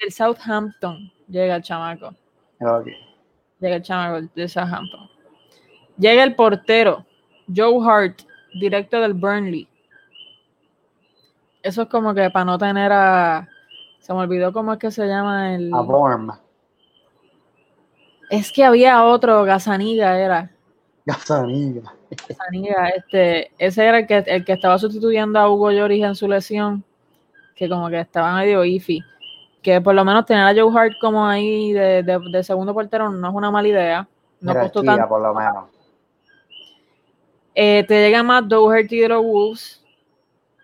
[0.00, 1.12] del Southampton.
[1.28, 2.14] Llega el chamaco.
[3.60, 5.08] Llega el chamaco del Southampton.
[5.98, 7.04] Llega el portero,
[7.54, 8.22] Joe Hart,
[8.58, 9.68] directo del Burnley.
[11.62, 13.46] Eso es como que para no tener a.
[13.98, 15.72] Se me olvidó cómo es que se llama el.
[15.74, 16.30] A Borm.
[18.30, 20.50] Es que había otro, Gazaniga era.
[22.28, 26.26] Gazaniga, este, ese era el que, el que estaba sustituyendo a Hugo Lloris en su
[26.28, 26.82] lesión,
[27.54, 29.02] que como que estaba medio iffy.
[29.62, 33.10] Que por lo menos tener a Joe Hart como ahí de, de- de segundo portero
[33.10, 34.08] no es una mala idea.
[34.40, 35.08] No costó Jerarquía, tanto.
[35.08, 35.64] por lo menos.
[37.54, 39.84] Eh, te llega más Doherty de los Wolves,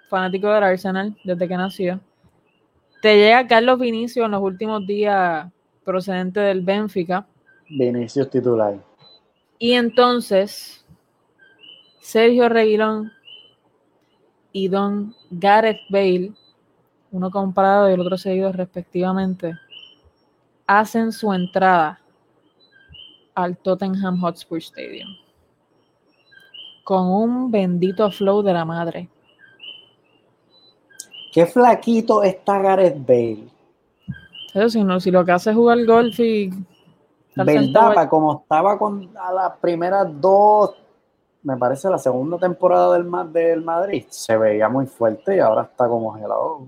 [0.09, 2.01] fanático del Arsenal desde que nació.
[3.03, 5.47] Te llega Carlos Vinicio en los últimos días,
[5.85, 7.27] procedente del Benfica.
[7.69, 8.77] Vinicius titular.
[9.59, 10.85] Y entonces,
[12.01, 13.13] Sergio Reguilón
[14.53, 16.33] y Don Gareth Bale,
[17.11, 19.55] uno comprado y el otro seguido respectivamente,
[20.67, 22.01] hacen su entrada
[23.35, 25.09] al Tottenham Hotspur Stadium
[26.87, 29.09] con un bendito flow de la madre.
[31.33, 33.49] qué flaquito está Gareth Bale.
[34.55, 36.51] Eso si, no, si lo que hace es jugar golf y...
[37.37, 38.09] ¿Verdad?
[38.09, 40.75] como estaba con a las primeras dos,
[41.43, 45.87] me parece la segunda temporada del, del Madrid, se veía muy fuerte y ahora está
[45.87, 46.67] como gelado.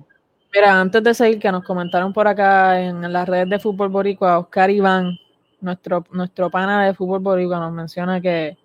[0.54, 4.38] Mira, antes de seguir, que nos comentaron por acá en las redes de Fútbol Boricua,
[4.38, 5.18] Oscar Iván,
[5.60, 8.56] nuestro, nuestro pana de Fútbol Boricua, nos menciona que,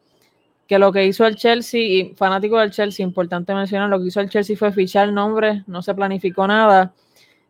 [0.68, 4.22] que lo que hizo el Chelsea, y fanático del Chelsea, importante mencionar, lo que hizo
[4.22, 6.94] el Chelsea fue fichar nombre, no se planificó nada,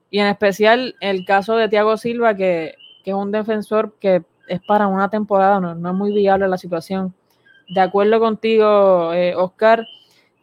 [0.10, 4.88] y en especial el caso de Thiago Silva, que, es un defensor que es para
[4.88, 7.14] una temporada, no, es muy viable la situación.
[7.70, 9.88] De acuerdo contigo, eh, Oscar,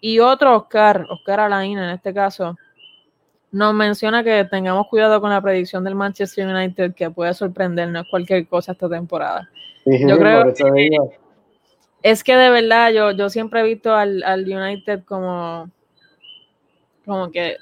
[0.01, 2.57] y otro Oscar, Oscar Alain en este caso,
[3.53, 8.47] nos menciona que tengamos cuidado con la predicción del Manchester United que puede sorprendernos cualquier
[8.47, 9.49] cosa esta temporada.
[9.85, 10.91] yo creo que
[12.03, 15.69] es que de verdad yo, yo siempre he visto al, United como,
[17.05, 17.57] como que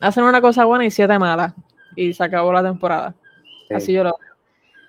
[0.00, 1.52] hacen una cosa buena y siete malas
[1.94, 3.14] y se acabó la temporada.
[3.70, 4.25] Así yo lo veo.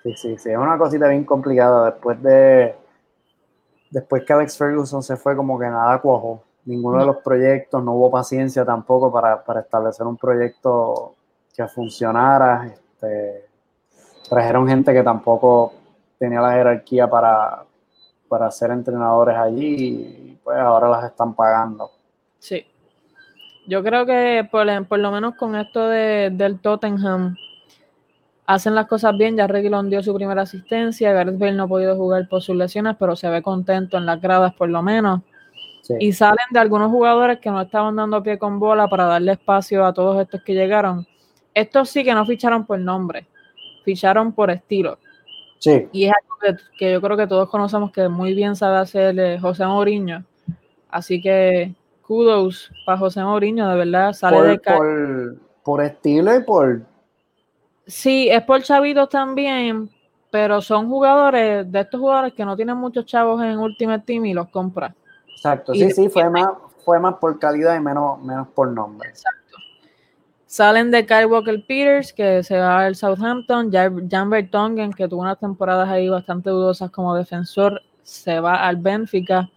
[0.02, 2.74] Sí, sí, sí, es una cosita bien complicada después de
[3.90, 7.94] después que Alex Ferguson se fue como que nada cuajo ninguno de los proyectos, no
[7.94, 11.14] hubo paciencia tampoco para, establecer un proyecto
[11.56, 12.66] que funcionara.
[12.66, 13.46] Este,
[14.28, 15.72] trajeron gente que tampoco
[16.18, 17.64] tenía la jerarquía para,
[18.28, 21.90] para ser entrenadores allí y pues ahora las están pagando.
[22.38, 22.66] Sí.
[23.66, 27.34] Yo creo que por, lo menos con esto de, del Tottenham
[28.48, 29.36] hacen las cosas bien.
[29.36, 31.12] Ya Reguilón dio su primera asistencia.
[31.12, 34.20] Gareth Bale no ha podido jugar por sus lesiones, pero se ve contento en las
[34.20, 35.20] gradas por lo menos.
[36.00, 39.86] Y salen de algunos jugadores que no estaban dando pie con bola para darle espacio
[39.86, 41.06] a todos estos que llegaron.
[41.54, 43.26] Estos sí que no ficharon por nombre,
[43.84, 44.98] ficharon por estilo.
[45.58, 45.88] Sí.
[45.92, 49.38] Y es algo que, yo creo que todos conocemos que muy bien sabe hacer eh,
[49.40, 50.24] José Mourinho.
[50.90, 54.12] Así que kudos para José Mourinho, de verdad.
[54.12, 56.82] Sale de por, por estilo y por.
[57.88, 59.90] Sí, es por chavitos también,
[60.30, 64.34] pero son jugadores, de estos jugadores que no tienen muchos chavos en Ultimate Team y
[64.34, 64.94] los compra.
[65.26, 66.48] Exacto, sí, sí, fue más,
[66.84, 69.08] fue más por calidad y menos, menos por nombre.
[69.08, 69.56] Exacto.
[70.44, 75.38] Salen de Kyle Walker Peters, que se va al Southampton, Jan Vertonghen, que tuvo unas
[75.38, 79.48] temporadas ahí bastante dudosas como defensor, se va al Benfica.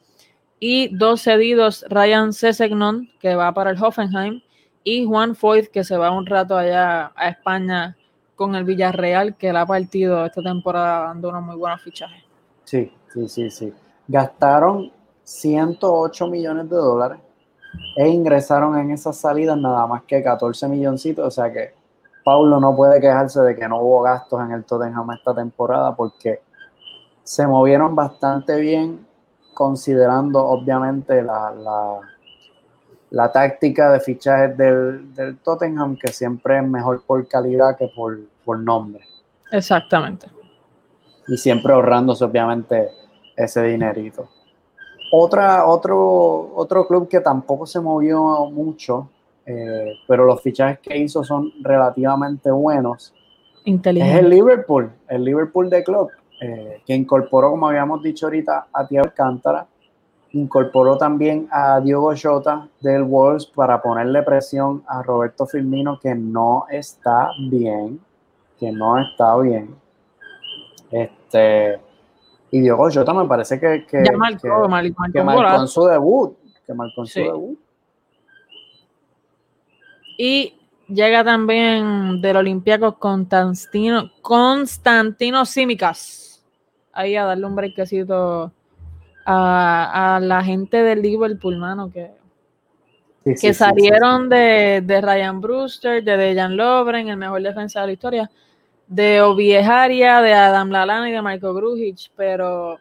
[0.57, 4.41] Y dos cedidos, Ryan Sessegnon, que va para el Hoffenheim,
[4.85, 7.97] y Juan Foyt, que se va un rato allá a España
[8.35, 12.23] con el Villarreal, que le ha partido esta temporada dando unos muy buenos fichajes.
[12.63, 13.73] Sí, sí, sí, sí.
[14.07, 14.91] Gastaron
[15.23, 17.19] 108 millones de dólares
[17.95, 21.73] e ingresaron en esas salidas nada más que 14 milloncitos, o sea que
[22.23, 26.41] Paulo no puede quejarse de que no hubo gastos en el Tottenham esta temporada porque
[27.23, 29.05] se movieron bastante bien
[29.53, 31.99] considerando obviamente la, la,
[33.31, 38.59] táctica de fichajes del, del, Tottenham que siempre es mejor por calidad que por, por
[38.59, 39.05] nombre.
[39.51, 40.27] Exactamente.
[41.27, 42.89] Y siempre ahorrándose obviamente
[43.35, 44.29] ese dinerito.
[45.11, 49.09] Otra, otro, otro club que tampoco se movió mucho,
[49.45, 53.13] eh, pero los fichajes que hizo son relativamente buenos.
[53.65, 56.09] Es el Liverpool, el Liverpool de club,
[56.41, 59.67] eh, que incorporó, como habíamos dicho ahorita, a Thiago Alcántara,
[60.33, 66.65] incorporó también a Diogo Jota del Wolves para ponerle presión a Roberto Firmino, que no
[66.69, 67.99] está bien,
[68.59, 69.75] que no está bien.
[70.89, 71.79] Este,
[72.51, 74.39] y Diogo Jota me parece que, que, ya marcó,
[75.11, 76.37] que, marcó en su debut.
[76.65, 77.59] Que marcó en su debut.
[80.17, 80.53] Y
[80.87, 86.45] llega también del Olympiacos Constantino, Constantino Simicas.
[86.93, 88.51] Ahí a darle un breakcito
[89.25, 92.11] a, a la gente del Liverpool, mano, que,
[93.23, 98.31] que salieron de, de, Ryan Brewster, de Dejan Lovren, el mejor defensa de la historia
[98.87, 102.77] de Oviejaria, de Adam Lalana y de Michael Grujic, pero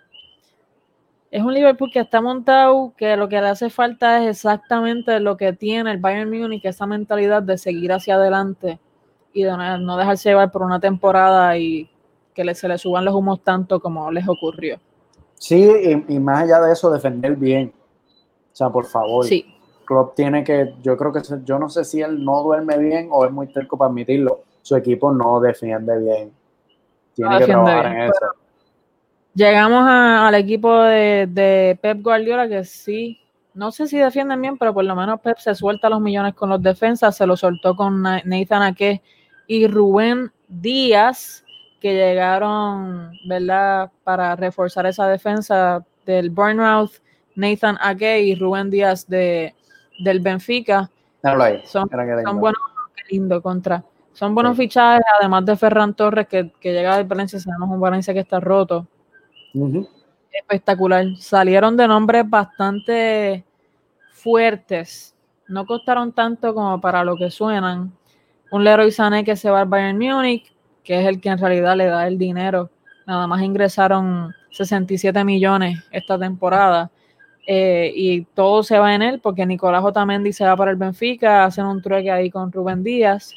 [1.30, 5.36] es un Liverpool que está montado, que lo que le hace falta es exactamente lo
[5.36, 8.80] que tiene el Bayern Munich, esa mentalidad de seguir hacia adelante
[9.32, 11.88] y de no dejarse llevar por una temporada y
[12.34, 14.80] que se le suban los humos tanto como les ocurrió.
[15.40, 17.72] Sí, y, más allá de eso, defender bien.
[18.52, 19.24] O sea, por favor.
[19.24, 19.46] Sí.
[19.86, 23.24] Klopp tiene que, yo creo que, yo no sé si él no duerme bien o
[23.24, 26.32] es muy terco para admitirlo, su equipo no defiende bien.
[27.14, 28.26] Tiene que trabajar en eso.
[29.34, 33.18] Llegamos al equipo de, Pep Guardiola que sí,
[33.54, 36.50] no sé si defienden bien, pero por lo menos Pep se suelta los millones con
[36.50, 39.02] los defensas, se lo soltó con Nathan Ake
[39.46, 41.44] y Rubén Díaz,
[41.80, 46.92] que llegaron, ¿verdad?, para reforzar esa defensa del Bournemouth,
[47.34, 49.54] Nathan Ake y Rubén Díaz de,
[49.98, 50.90] del Benfica.
[51.64, 51.88] son,
[52.38, 52.60] buenos,
[53.10, 53.84] lindo contra.
[54.12, 58.20] Son buenos fichajes, además de Ferran Torres, que, llega de Valencia, sabemos un Valencia que
[58.20, 58.86] está roto.
[60.30, 61.06] Espectacular.
[61.18, 63.44] Salieron de nombres bastante
[64.12, 65.14] fuertes.
[65.48, 67.92] No costaron tanto como para lo que suenan.
[68.50, 70.52] Un Leroy Sané que se va al Bayern Múnich,
[70.84, 72.70] que es el que en realidad le da el dinero.
[73.06, 76.90] Nada más ingresaron 67 millones esta temporada.
[77.46, 81.44] Eh, y todo se va en él porque Nicolás Otamendi se va para el Benfica,
[81.44, 83.34] hacen un trueque ahí con Rubén Díaz.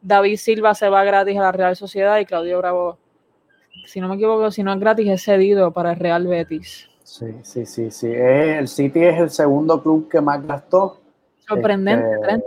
[0.00, 2.98] David Silva se va gratis a la Real Sociedad y Claudio Bravo,
[3.86, 6.88] si no me equivoco, si no es gratis, es cedido para el Real Betis.
[7.02, 8.12] Sí, sí, sí, sí.
[8.12, 10.98] El City es el segundo club que más gastó.
[11.46, 12.06] Sorprendente.
[12.28, 12.44] Este,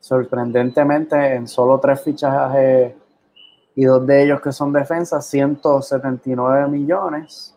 [0.00, 2.92] sorprendentemente, en solo tres fichajes
[3.80, 7.56] y dos de ellos que son defensas, 179 millones.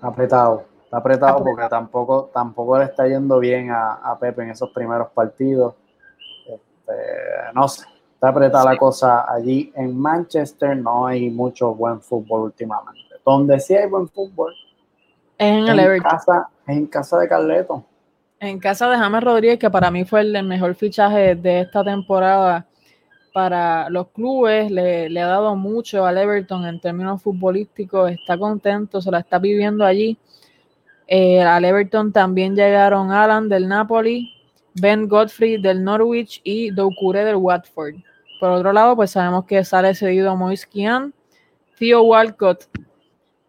[0.00, 5.10] Apretado, está apretado porque tampoco, tampoco le está yendo bien a, Pepe en esos primeros
[5.10, 5.76] partidos.
[6.48, 6.92] Este,
[7.54, 9.72] no sé, está apretada la cosa allí.
[9.76, 13.14] En Manchester no hay mucho buen fútbol últimamente.
[13.24, 14.54] Donde sí hay buen fútbol
[15.38, 17.84] es en, el casa, en casa de Carleto.
[18.40, 22.67] En casa de James Rodríguez, que para mí fue el mejor fichaje de esta temporada
[23.38, 29.12] para los clubes, le, ha dado mucho al Everton en términos futbolísticos, está contento, se
[29.12, 30.18] la está viviendo allí.
[31.06, 34.34] Eh, al Everton también llegaron Alan del Napoli,
[34.74, 37.94] Ben Godfrey del Norwich y Doucouré del Watford.
[38.40, 41.14] Por otro lado, pues sabemos que sale cedido Moise Kian,
[41.78, 42.64] Theo Walcott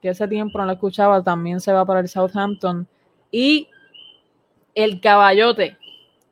[0.03, 2.87] que ese tiempo no lo escuchaba, también se va para el Southampton.
[3.31, 3.69] Y
[4.75, 5.78] el caballote,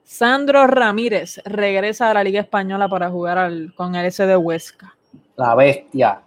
[0.07, 4.95] Sandro Ramírez, regresa a la Liga Española para jugar con el S de Huesca.
[5.35, 6.21] La bestia.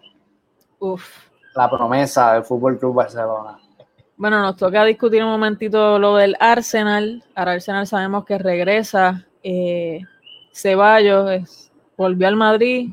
[0.78, 1.02] Uf.
[1.54, 3.58] La promesa del Fútbol Club Barcelona.
[4.18, 7.24] Bueno, nos toca discutir un momentito lo del Arsenal.
[7.34, 9.26] Ahora Arsenal sabemos que regresa.
[9.42, 10.02] Eh,
[10.52, 12.90] Ceballos volvió al Madrid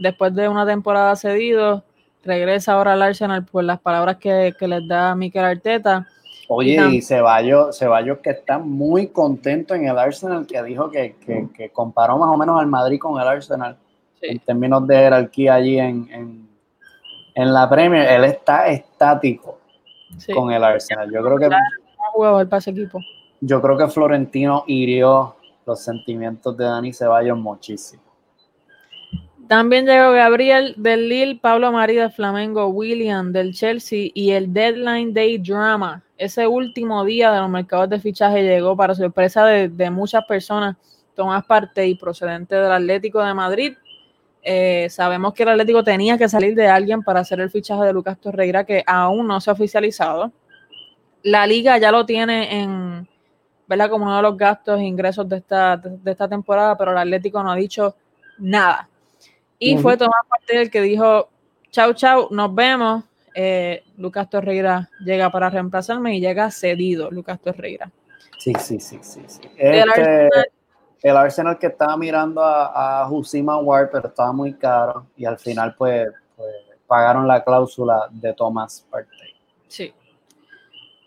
[0.00, 1.84] después de una temporada cedido
[2.24, 6.08] regresa ahora al Arsenal por las palabras que, les da Mikel Arteta.
[6.50, 12.16] Oye, y, Ceballos, Ceballos que está muy contento en el Arsenal, que dijo que, comparó
[12.16, 13.76] más o menos al Madrid con el Arsenal
[14.22, 16.48] en términos de jerarquía allí en,
[17.34, 18.08] en, la Premier.
[18.08, 19.58] Él está estático
[20.34, 21.10] con el Arsenal.
[21.12, 21.50] Yo creo que...
[22.12, 22.98] jugador para ese equipo.
[23.40, 25.36] Yo creo que Florentino hirió
[25.66, 28.07] los sentimientos de Dani Ceballos muchísimo.
[29.48, 35.14] También llegó Gabriel del Lille, Pablo María del Flamengo, William del Chelsea y el Deadline
[35.14, 36.02] Day Drama.
[36.18, 40.76] Ese último día de los mercados de fichaje llegó para sorpresa de, muchas personas.
[41.14, 43.72] Tomás parte y procedente del Atlético de Madrid.
[44.42, 47.92] Eh, sabemos que el Atlético tenía que salir de alguien para hacer el fichaje de
[47.94, 50.30] Lucas Torreira, que aún no se ha oficializado.
[51.22, 53.08] La liga ya lo tiene en,
[53.66, 53.88] ¿verdad?
[53.88, 57.42] Como uno de los gastos e ingresos de esta, de esta temporada, pero el Atlético
[57.42, 57.96] no ha dicho
[58.36, 58.90] nada.
[59.58, 61.28] Y fue Tomás Parte el que dijo,
[61.70, 63.04] chau, chau, nos vemos.
[63.34, 67.90] Eh, Lucas Torreira llega para reemplazarme y llega cedido Lucas Torreira.
[68.38, 69.22] Sí, sí, sí, sí.
[69.56, 70.28] Este,
[71.02, 75.38] el, Arsenal, que estaba mirando a, a Husima Ward, pero estaba muy caro y al
[75.38, 76.52] final pues, pues
[76.86, 79.34] pagaron la cláusula de Tomás Partey.
[79.68, 79.94] Sí.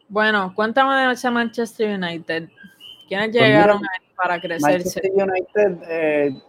[0.08, 2.50] Bueno, cuéntame de ese Manchester United.
[3.08, 3.82] ¿Quiénes pues llegaron
[4.16, 5.02] para crecerse?
[5.02, 6.42] Manchester United eh,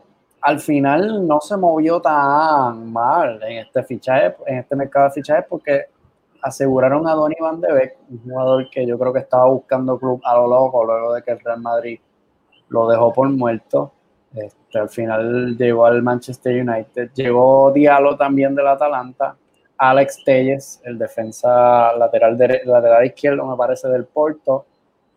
[0.43, 5.47] al final no se movió tan mal en este fichaje, en este mercado de fichajes,
[5.49, 5.87] porque
[6.43, 10.21] aseguraron a Donny Van de Beek, un jugador que yo creo que estaba buscando club
[10.25, 12.01] a lo loco luego de que el Real Madrid
[12.69, 13.93] lo dejó por muerto.
[14.35, 19.37] Este, al final llegó al Manchester United, llegó Diallo también del Atalanta,
[19.77, 24.67] Alex Telles, el defensa lateral, de, lateral izquierdo, me parece, del Porto,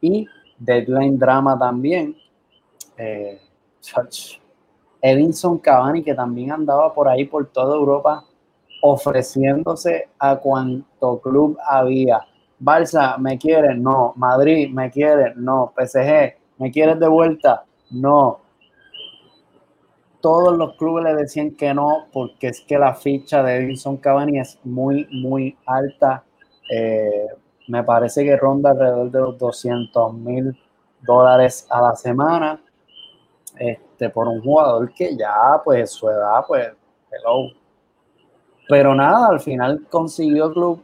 [0.01, 0.27] y
[0.59, 2.15] Deadline Drama también.
[2.97, 3.39] Eh,
[5.01, 8.25] Edinson Cavani, que también andaba por ahí por toda Europa
[8.81, 12.21] ofreciéndose a cuanto club había.
[12.59, 13.81] Barça, ¿me quieren?
[13.81, 14.13] No.
[14.15, 15.33] Madrid, ¿me quieren?
[15.37, 15.73] No.
[15.75, 17.65] PSG, ¿me quieres de vuelta?
[17.91, 18.41] No.
[20.21, 24.39] Todos los clubes le decían que no, porque es que la ficha de Edinson Cavani
[24.39, 26.23] es muy, muy alta.
[26.71, 27.27] Eh,
[27.67, 30.57] me parece que ronda alrededor de los 200 mil
[31.01, 32.61] dólares a la semana.
[33.57, 36.67] Este, por un jugador que ya, pues, su edad, pues,
[37.11, 37.51] hello.
[38.67, 40.83] Pero nada, al final consiguió club.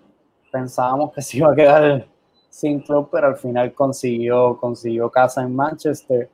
[0.51, 2.05] Pensábamos que se iba a quedar
[2.49, 6.29] sin club, pero al final consiguió, consiguió casa en Manchester.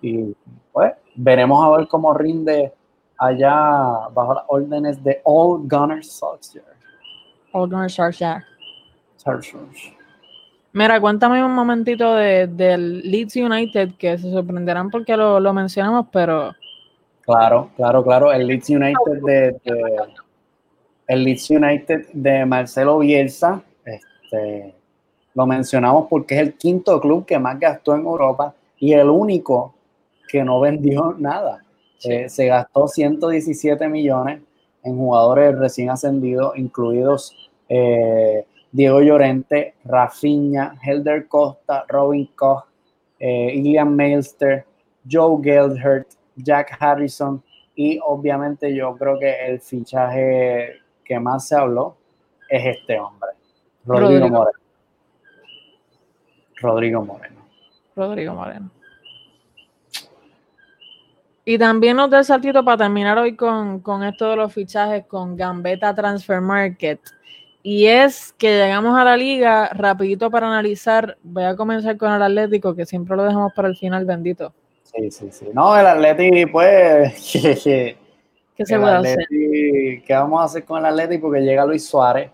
[0.00, 0.34] Y
[0.72, 2.72] pues veremos a ver cómo rinde
[3.18, 6.64] allá bajo las órdenes de All Gunner Solskjaer.
[7.52, 8.44] All Gunner Solskjaer.
[10.78, 16.06] Mira, cuéntame un momentito de, del Leeds United, que se sorprenderán porque lo, lo mencionamos,
[16.12, 16.54] pero...
[17.22, 18.32] Claro, claro, claro.
[18.32, 19.56] El Leeds United de,
[21.08, 24.72] el Leeds United de Marcelo Bielsa, este,
[25.34, 29.74] lo mencionamos porque es el quinto club que más gastó en Europa y el único
[30.28, 31.64] que no vendió nada.
[32.04, 34.42] Eh, se gastó 117 millones
[34.84, 37.34] en jugadores recién ascendidos, incluidos
[37.68, 42.64] eh, Diego Llorente, Rafinha, Helder Costa, Robin Koch,
[43.18, 44.64] eh, Ilian Mailster,
[45.10, 47.42] Joe Geldhert, Jack Harrison
[47.74, 51.96] y obviamente yo creo que el fichaje que más se habló
[52.48, 53.30] es este hombre,
[53.84, 54.58] Rodrigo, Moreno.
[56.56, 57.40] Rodrigo Moreno.
[57.94, 58.70] Rodrigo Moreno.
[61.44, 65.06] Y también nos da el saltito para terminar hoy con, con esto de los fichajes
[65.06, 67.00] con Gambetta Transfer Market.
[67.70, 71.18] Y es que llegamos a la liga rapidito para analizar.
[71.22, 74.54] Voy a comenzar con el Atlético, que siempre lo dejamos para el final, bendito.
[74.84, 75.48] Sí, sí, sí.
[75.52, 77.30] No, el Atlético, pues,
[78.56, 79.18] ¿Qué se puede hacer?
[79.28, 81.26] ¿Qué vamos a hacer con el Atlético?
[81.26, 82.30] Porque llega Luis Suárez,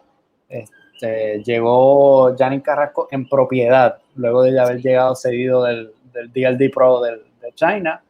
[0.48, 7.00] este, llegó Gianni Carrasco en propiedad, luego de haber llegado cedido del, del DLD Pro
[7.00, 8.00] del, de China.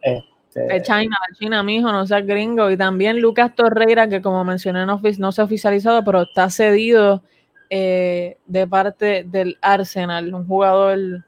[0.00, 2.70] Este, de China, de China, mijo, no seas gringo.
[2.70, 7.22] Y también Lucas Torreira, que como mencioné, no, no se ha oficializado, pero está cedido
[7.70, 11.24] eh, de parte del Arsenal, un jugador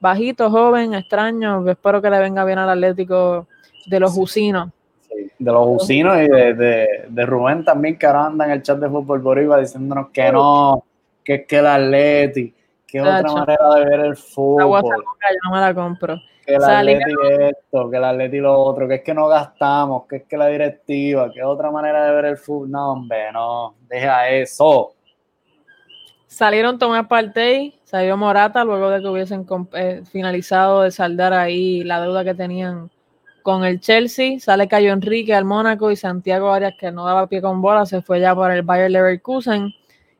[0.00, 1.68] bajito, joven, extraño.
[1.68, 3.46] Espero que le venga bien al Atlético
[3.86, 4.70] de los Usinos
[5.38, 9.20] de los usinos y de, Rubén también, que ahora anda en el chat de Fútbol
[9.20, 10.84] Boricua diciéndonos que no,
[11.22, 12.54] que es que el Atleti,
[12.86, 14.82] que es otra manera de ver el fútbol.
[14.82, 14.96] yo
[15.44, 16.20] no me la compro.
[16.46, 20.16] Que el Atleti esto, que el Atleti lo otro, que es que no gastamos, que
[20.16, 22.70] es que la directiva, que es otra manera de ver el fútbol.
[22.70, 24.94] No, hombre, no, deja eso.
[26.26, 32.00] Salieron Tomás Partey, salió Morata luego de que hubiesen eh, finalizado de saldar ahí la
[32.00, 32.90] deuda que tenían
[33.44, 37.42] con el Chelsea, sale Cayo Enrique al Mónaco y Santiago Arias, que no daba pie
[37.42, 39.72] con bola, se fue ya por el Bayer Leverkusen.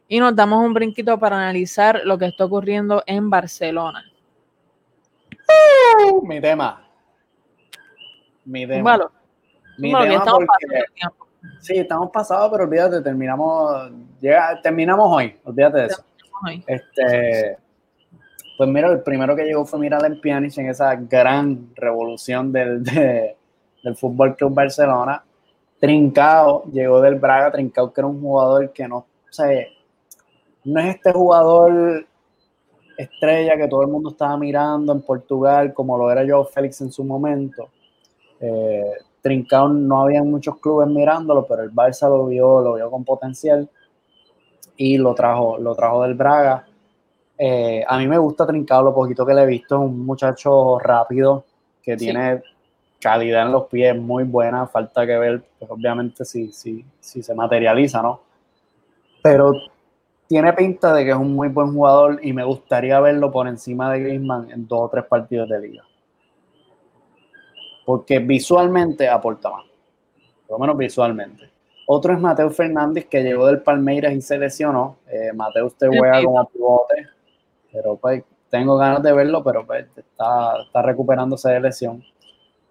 [0.07, 4.05] Y nos damos un brinquito para analizar lo que está ocurriendo en Barcelona.
[5.49, 6.87] Uh, mi tema.
[8.45, 9.11] Mi tema.
[9.79, 10.45] Mi tema estamos
[11.61, 13.91] sí, estamos pasados, pero olvídate, terminamos,
[14.21, 16.05] llega, terminamos hoy, olvídate de eso.
[16.67, 17.59] Este,
[18.57, 23.97] pues mira, el primero que llegó fue Miralem Pjanic en esa gran revolución del, del
[23.97, 25.23] Fútbol Club Barcelona.
[25.81, 29.07] Trincao llegó del Braga, Trincao que era un jugador que no, o
[30.65, 32.07] no es este jugador
[32.97, 36.93] estrella que todo el mundo estaba mirando en Portugal, como lo era Joe Félix en
[36.93, 37.69] su momento.
[38.41, 43.05] Eh, Trincao no había muchos clubes mirándolo, pero el Barça lo vio, lo vio con
[43.05, 43.69] potencial
[44.77, 46.67] y lo trajo, lo trajo del Braga.
[47.39, 49.77] Eh, a mí me gusta Trincado lo poquito que le he visto.
[49.77, 51.45] Es un muchacho rápido
[51.83, 52.43] que tiene
[53.01, 54.67] calidad en los pies muy buena.
[54.67, 58.21] Falta que ver, pues, obviamente, si, si, si se materializa, ¿no?
[59.23, 59.55] Pero
[60.27, 63.93] tiene pinta de que es un muy buen jugador y me gustaría verlo por encima
[63.93, 65.85] de Griezmann en dos o tres partidos de liga.
[67.85, 69.65] Porque visualmente aporta más.
[70.47, 71.51] Por lo menos visualmente.
[71.87, 74.97] Otro es Mateo Fernández, que llegó del Palmeiras y se lesionó.
[75.07, 77.09] Eh, Mateo usted juega como pivote
[77.75, 82.05] pero pues tengo ganas de verlo, pero pues está, está recuperándose de lesión.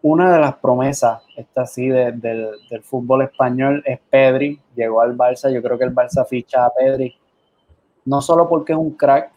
[0.02, 5.52] Una de las promesas, esta sí, del, del fútbol español es Pedri, llegó al Barça,
[5.52, 7.14] yo creo que el Barça ficha a Pedri,
[8.06, 9.32] no solo porque es un crack,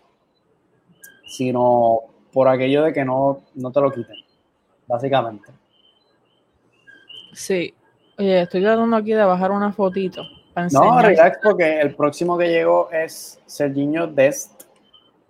[1.26, 2.00] sino
[2.32, 4.16] por aquello de que no, no te lo quiten,
[4.86, 5.48] básicamente.
[7.32, 7.74] Sí,
[8.18, 10.22] oye, estoy tratando aquí de bajar una fotito.
[10.72, 14.62] No, relax, porque el próximo que llegó es Serginho Dest,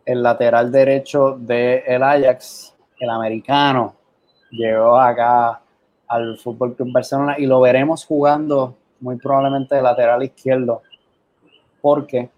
[0.05, 3.97] el lateral derecho del el Ajax, el americano,
[4.51, 5.61] llegó acá
[6.07, 10.83] al Fútbol Club Barcelona y lo veremos jugando muy probablemente de lateral izquierdo,
[11.81, 12.31] porque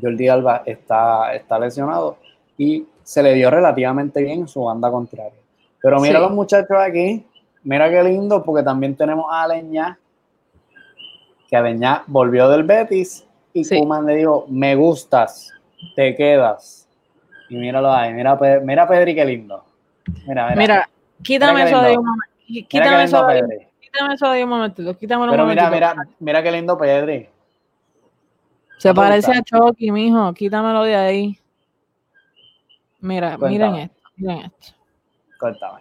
[0.00, 2.18] Jordi Alba está, está lesionado
[2.56, 5.32] y se le dio relativamente bien en su banda contraria.
[5.80, 7.24] Pero mira los muchachos aquí,
[7.62, 9.98] mira qué lindo, porque también tenemos a Aleñá,
[11.48, 15.52] que Aleñá volvió del Betis y Kuman le dijo, me gustas,
[15.94, 16.86] te quedas.
[17.48, 19.64] Y míralo ahí, mira, mira Pedri, qué lindo.
[20.26, 20.56] Mira, mira.
[20.56, 20.88] Mira,
[21.22, 22.68] quítame eso de un momento.
[22.68, 24.98] Quítame eso de, quítame eso de un momento.
[24.98, 27.28] Quítame Pero mira, mira, mira qué lindo Pedri.
[28.78, 30.32] Se parece a Chucky, mijo.
[30.32, 31.38] Quítamelo de ahí.
[33.00, 34.02] Mira, miren esto.
[34.16, 34.74] Miren esto.
[35.38, 35.80] Cuéntame.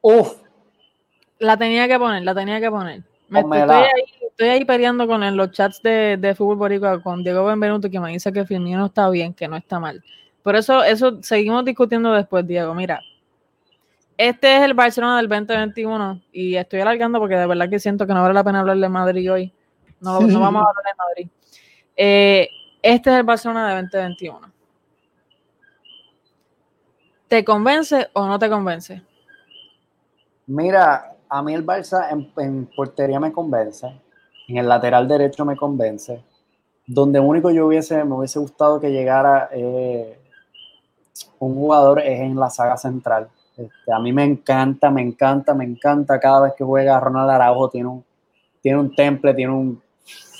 [0.00, 0.36] Uf.
[1.38, 3.02] La tenía que poner, la tenía que poner.
[3.28, 7.24] Me estoy ahí estoy ahí peleando con en los chats de, de fútbol boricua con
[7.24, 10.02] Diego Benvenuto que me dice que Firmino está bien, que no está mal.
[10.44, 12.72] Por eso, eso seguimos discutiendo después, Diego.
[12.72, 13.00] Mira,
[14.16, 18.14] este es el Barcelona del 2021 y estoy alargando porque de verdad que siento que
[18.14, 19.52] no vale la pena hablar de Madrid hoy.
[20.00, 21.28] No, no vamos a hablar de Madrid.
[21.96, 22.48] Eh,
[22.82, 24.52] este es el Barcelona del 2021.
[27.26, 29.02] ¿Te convence o no te convence?
[30.46, 33.86] Mira, a mí el Barça en, portería me convence,
[34.48, 36.24] en el lateral derecho me convence.
[36.86, 40.18] Donde único yo hubiese, me hubiese gustado que llegara eh,
[41.38, 43.28] un jugador es en la saga central.
[43.56, 47.68] Este, a mí me encanta, me encanta, me encanta cada vez que juega Ronald Araujo,
[47.68, 48.04] tiene un,
[48.62, 49.82] tiene un temple, tiene un,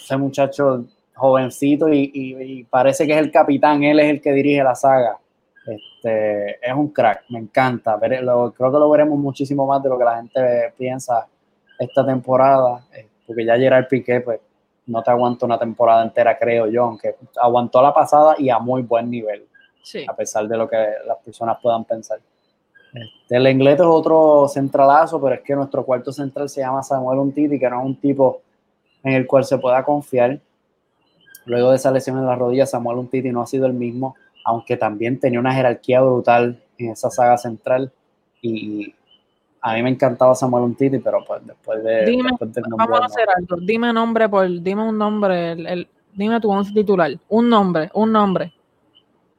[0.09, 0.85] ese muchacho
[1.15, 5.19] jovencito y, parece que es el capitán, él es el que dirige la saga.
[5.67, 7.99] Este, es un crack, me encanta.
[8.01, 11.27] creo que lo veremos muchísimo más de lo que la gente piensa
[11.79, 14.41] esta temporada, eh, porque ya Gerard Piqué, pues
[14.87, 18.81] no te aguanto una temporada entera, creo yo, aunque aguantó la pasada y a muy
[18.81, 19.47] buen nivel,
[20.09, 22.19] a pesar de lo que las personas puedan pensar.
[22.95, 27.19] Este, el inglés es otro centralazo, pero es que nuestro cuarto central se llama Samuel
[27.19, 28.41] Untiti, que no es un tipo
[29.03, 30.41] en el cual se pueda confiar.
[31.47, 34.77] Luego de esa lesión en la rodilla, Samuel Untiti no ha sido el mismo, aunque
[34.77, 37.91] también tenía una jerarquía brutal en esa saga central.
[38.43, 38.95] Y
[39.61, 42.05] a mí me encantaba Samuel Untiti, pero pues después de.
[42.05, 42.31] Dime,
[42.77, 43.57] vamos a hacer algo.
[43.57, 47.11] Dime nombre por, dime un nombre, el, dime tu once titular.
[47.29, 48.53] Un nombre, un nombre.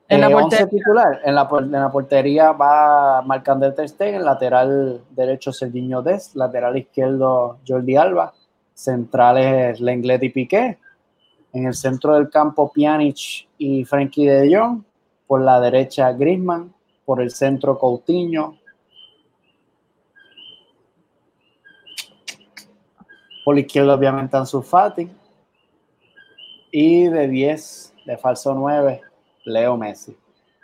[0.07, 0.67] En la, eh, portería.
[0.67, 6.75] titular, en, la, en la portería va Marc-André Ter Stegen, lateral derecho Serginho Des, lateral
[6.77, 8.33] izquierdo Jordi Alba,
[8.79, 10.77] centrales Lenglet y Piqué,
[11.51, 14.83] en el centro del campo, Pjanic y Frankie de Jong.
[15.27, 16.73] Por la derecha, Griezmann.
[17.05, 18.57] Por el centro, Coutinho.
[23.43, 25.09] Por la izquierda, obviamente, Ansu Fati.
[26.71, 29.01] Y de 10, de falso 9,
[29.45, 30.15] Leo Messi.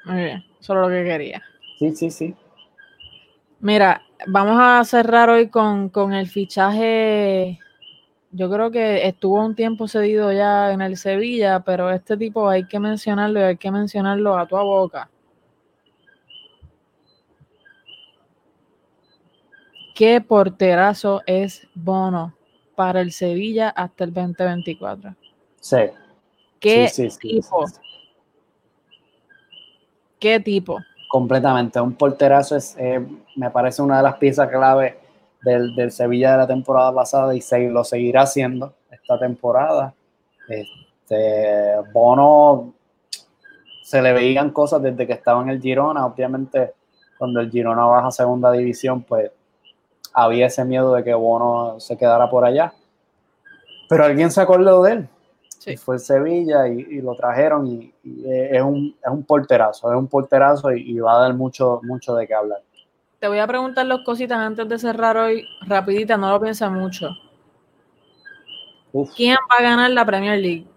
[0.05, 1.41] Muy bien, eso es lo que quería.
[1.79, 2.35] Sí, sí, sí.
[3.59, 7.59] Mira, vamos a cerrar hoy con, con el fichaje
[8.35, 12.67] yo creo que estuvo un tiempo cedido ya en el Sevilla, pero este tipo hay
[12.67, 15.09] que mencionarlo y hay que mencionarlo a tu boca.
[19.95, 22.35] ¿Qué porterazo es Bono
[22.75, 25.15] para el Sevilla hasta el 2024?
[25.61, 25.77] Sí.
[26.59, 27.65] ¿Qué tipo?
[30.19, 30.79] ¿Qué tipo?
[31.07, 31.79] Completamente.
[31.79, 32.99] Un porterazo es, eh,
[33.37, 35.04] me parece una de las piezas clave
[35.45, 39.93] del, Sevilla de la temporada pasada y se, lo seguirá haciendo esta temporada.
[40.47, 42.73] Este, Bono
[43.83, 46.73] se le veían cosas desde que estaba en el Girona, obviamente
[47.17, 49.31] cuando el Girona baja a segunda división, pues
[50.13, 52.73] había ese miedo de que Bono se quedara por allá.
[53.87, 55.09] Pero alguien se acordó de él.
[55.59, 55.77] Sí.
[55.77, 57.93] Fue el Sevilla y, lo trajeron y,
[58.25, 62.15] es, un, es, un, porterazo, es un porterazo y, y, va a dar mucho, mucho
[62.15, 62.61] de qué hablar.
[63.19, 67.09] Te voy a preguntar dos cositas antes de cerrar hoy, rapidita, no lo piensa mucho.
[69.15, 70.67] ¿Quién va a ganar la Premier League?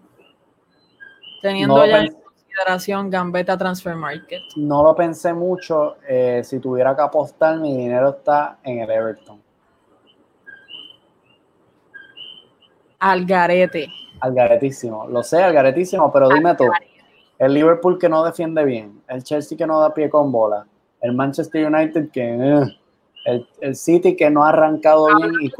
[1.41, 4.41] Teniendo ya en consideración Gambetta Transfer Market.
[4.57, 5.97] No lo pensé mucho.
[6.07, 9.41] Eh, si tuviera que apostar, mi dinero está en el Everton.
[12.99, 13.87] Algarete.
[14.19, 15.07] Algaretísimo.
[15.07, 16.65] Lo sé, algaretísimo, pero dime tú.
[17.37, 19.01] El Liverpool que no defiende bien.
[19.07, 20.65] El Chelsea que no da pie con bola
[21.01, 22.23] el Manchester United que
[23.25, 25.51] eh, el, City que no ha arrancado bien y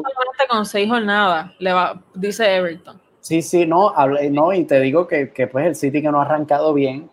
[0.50, 3.00] con seis jornadas le va dice Everton.
[3.20, 3.94] Sí sí no
[4.32, 7.10] no y te digo que, pues el City que no ha arrancado bien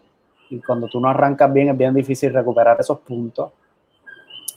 [0.49, 3.53] y cuando tú no arrancas bien es bien difícil recuperar esos puntos.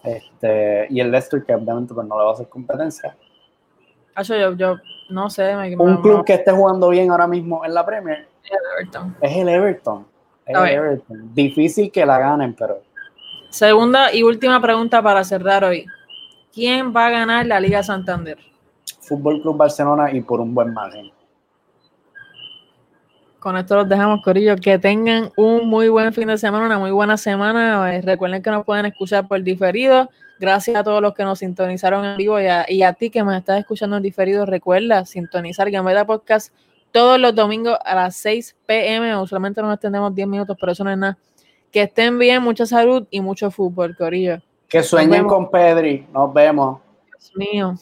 [0.03, 3.15] Este y el Leicester que obviamente pues no le va a hacer competencia.
[4.23, 4.75] Yo, yo
[5.09, 9.49] no sé un club que esté jugando bien ahora mismo en la Premier es el
[9.49, 10.05] Everton.
[10.45, 11.33] es el Everton.
[11.33, 12.81] Difícil que la ganen pero
[13.49, 15.85] Segunda y última pregunta para cerrar hoy.
[16.53, 18.37] ¿Quién va a ganar la Liga Santander?
[19.01, 21.11] Fútbol Club Barcelona y por un buen margen.
[23.39, 24.55] Con esto los dejamos, Corillo.
[24.57, 27.95] Que tengan un muy buen fin de semana, una muy buena semana.
[27.95, 30.09] Eh, recuerden que nos pueden escuchar por diferido.
[30.39, 33.59] Gracias a todos los que nos sintonizaron en vivo y a, ti que me estás
[33.59, 34.45] escuchando en diferido.
[34.45, 36.53] Recuerda sintonizar Gambeta Podcast
[36.91, 39.17] todos los domingos a las 6 pm.
[39.17, 41.17] Usualmente nos extendemos 10 minutos, pero eso no es nada.
[41.71, 44.41] Que estén bien, mucha salud y mucho fútbol, Corillo.
[44.67, 46.07] Que sueñen con Pedri.
[46.13, 46.79] Nos vemos.
[47.07, 47.75] Dios mío.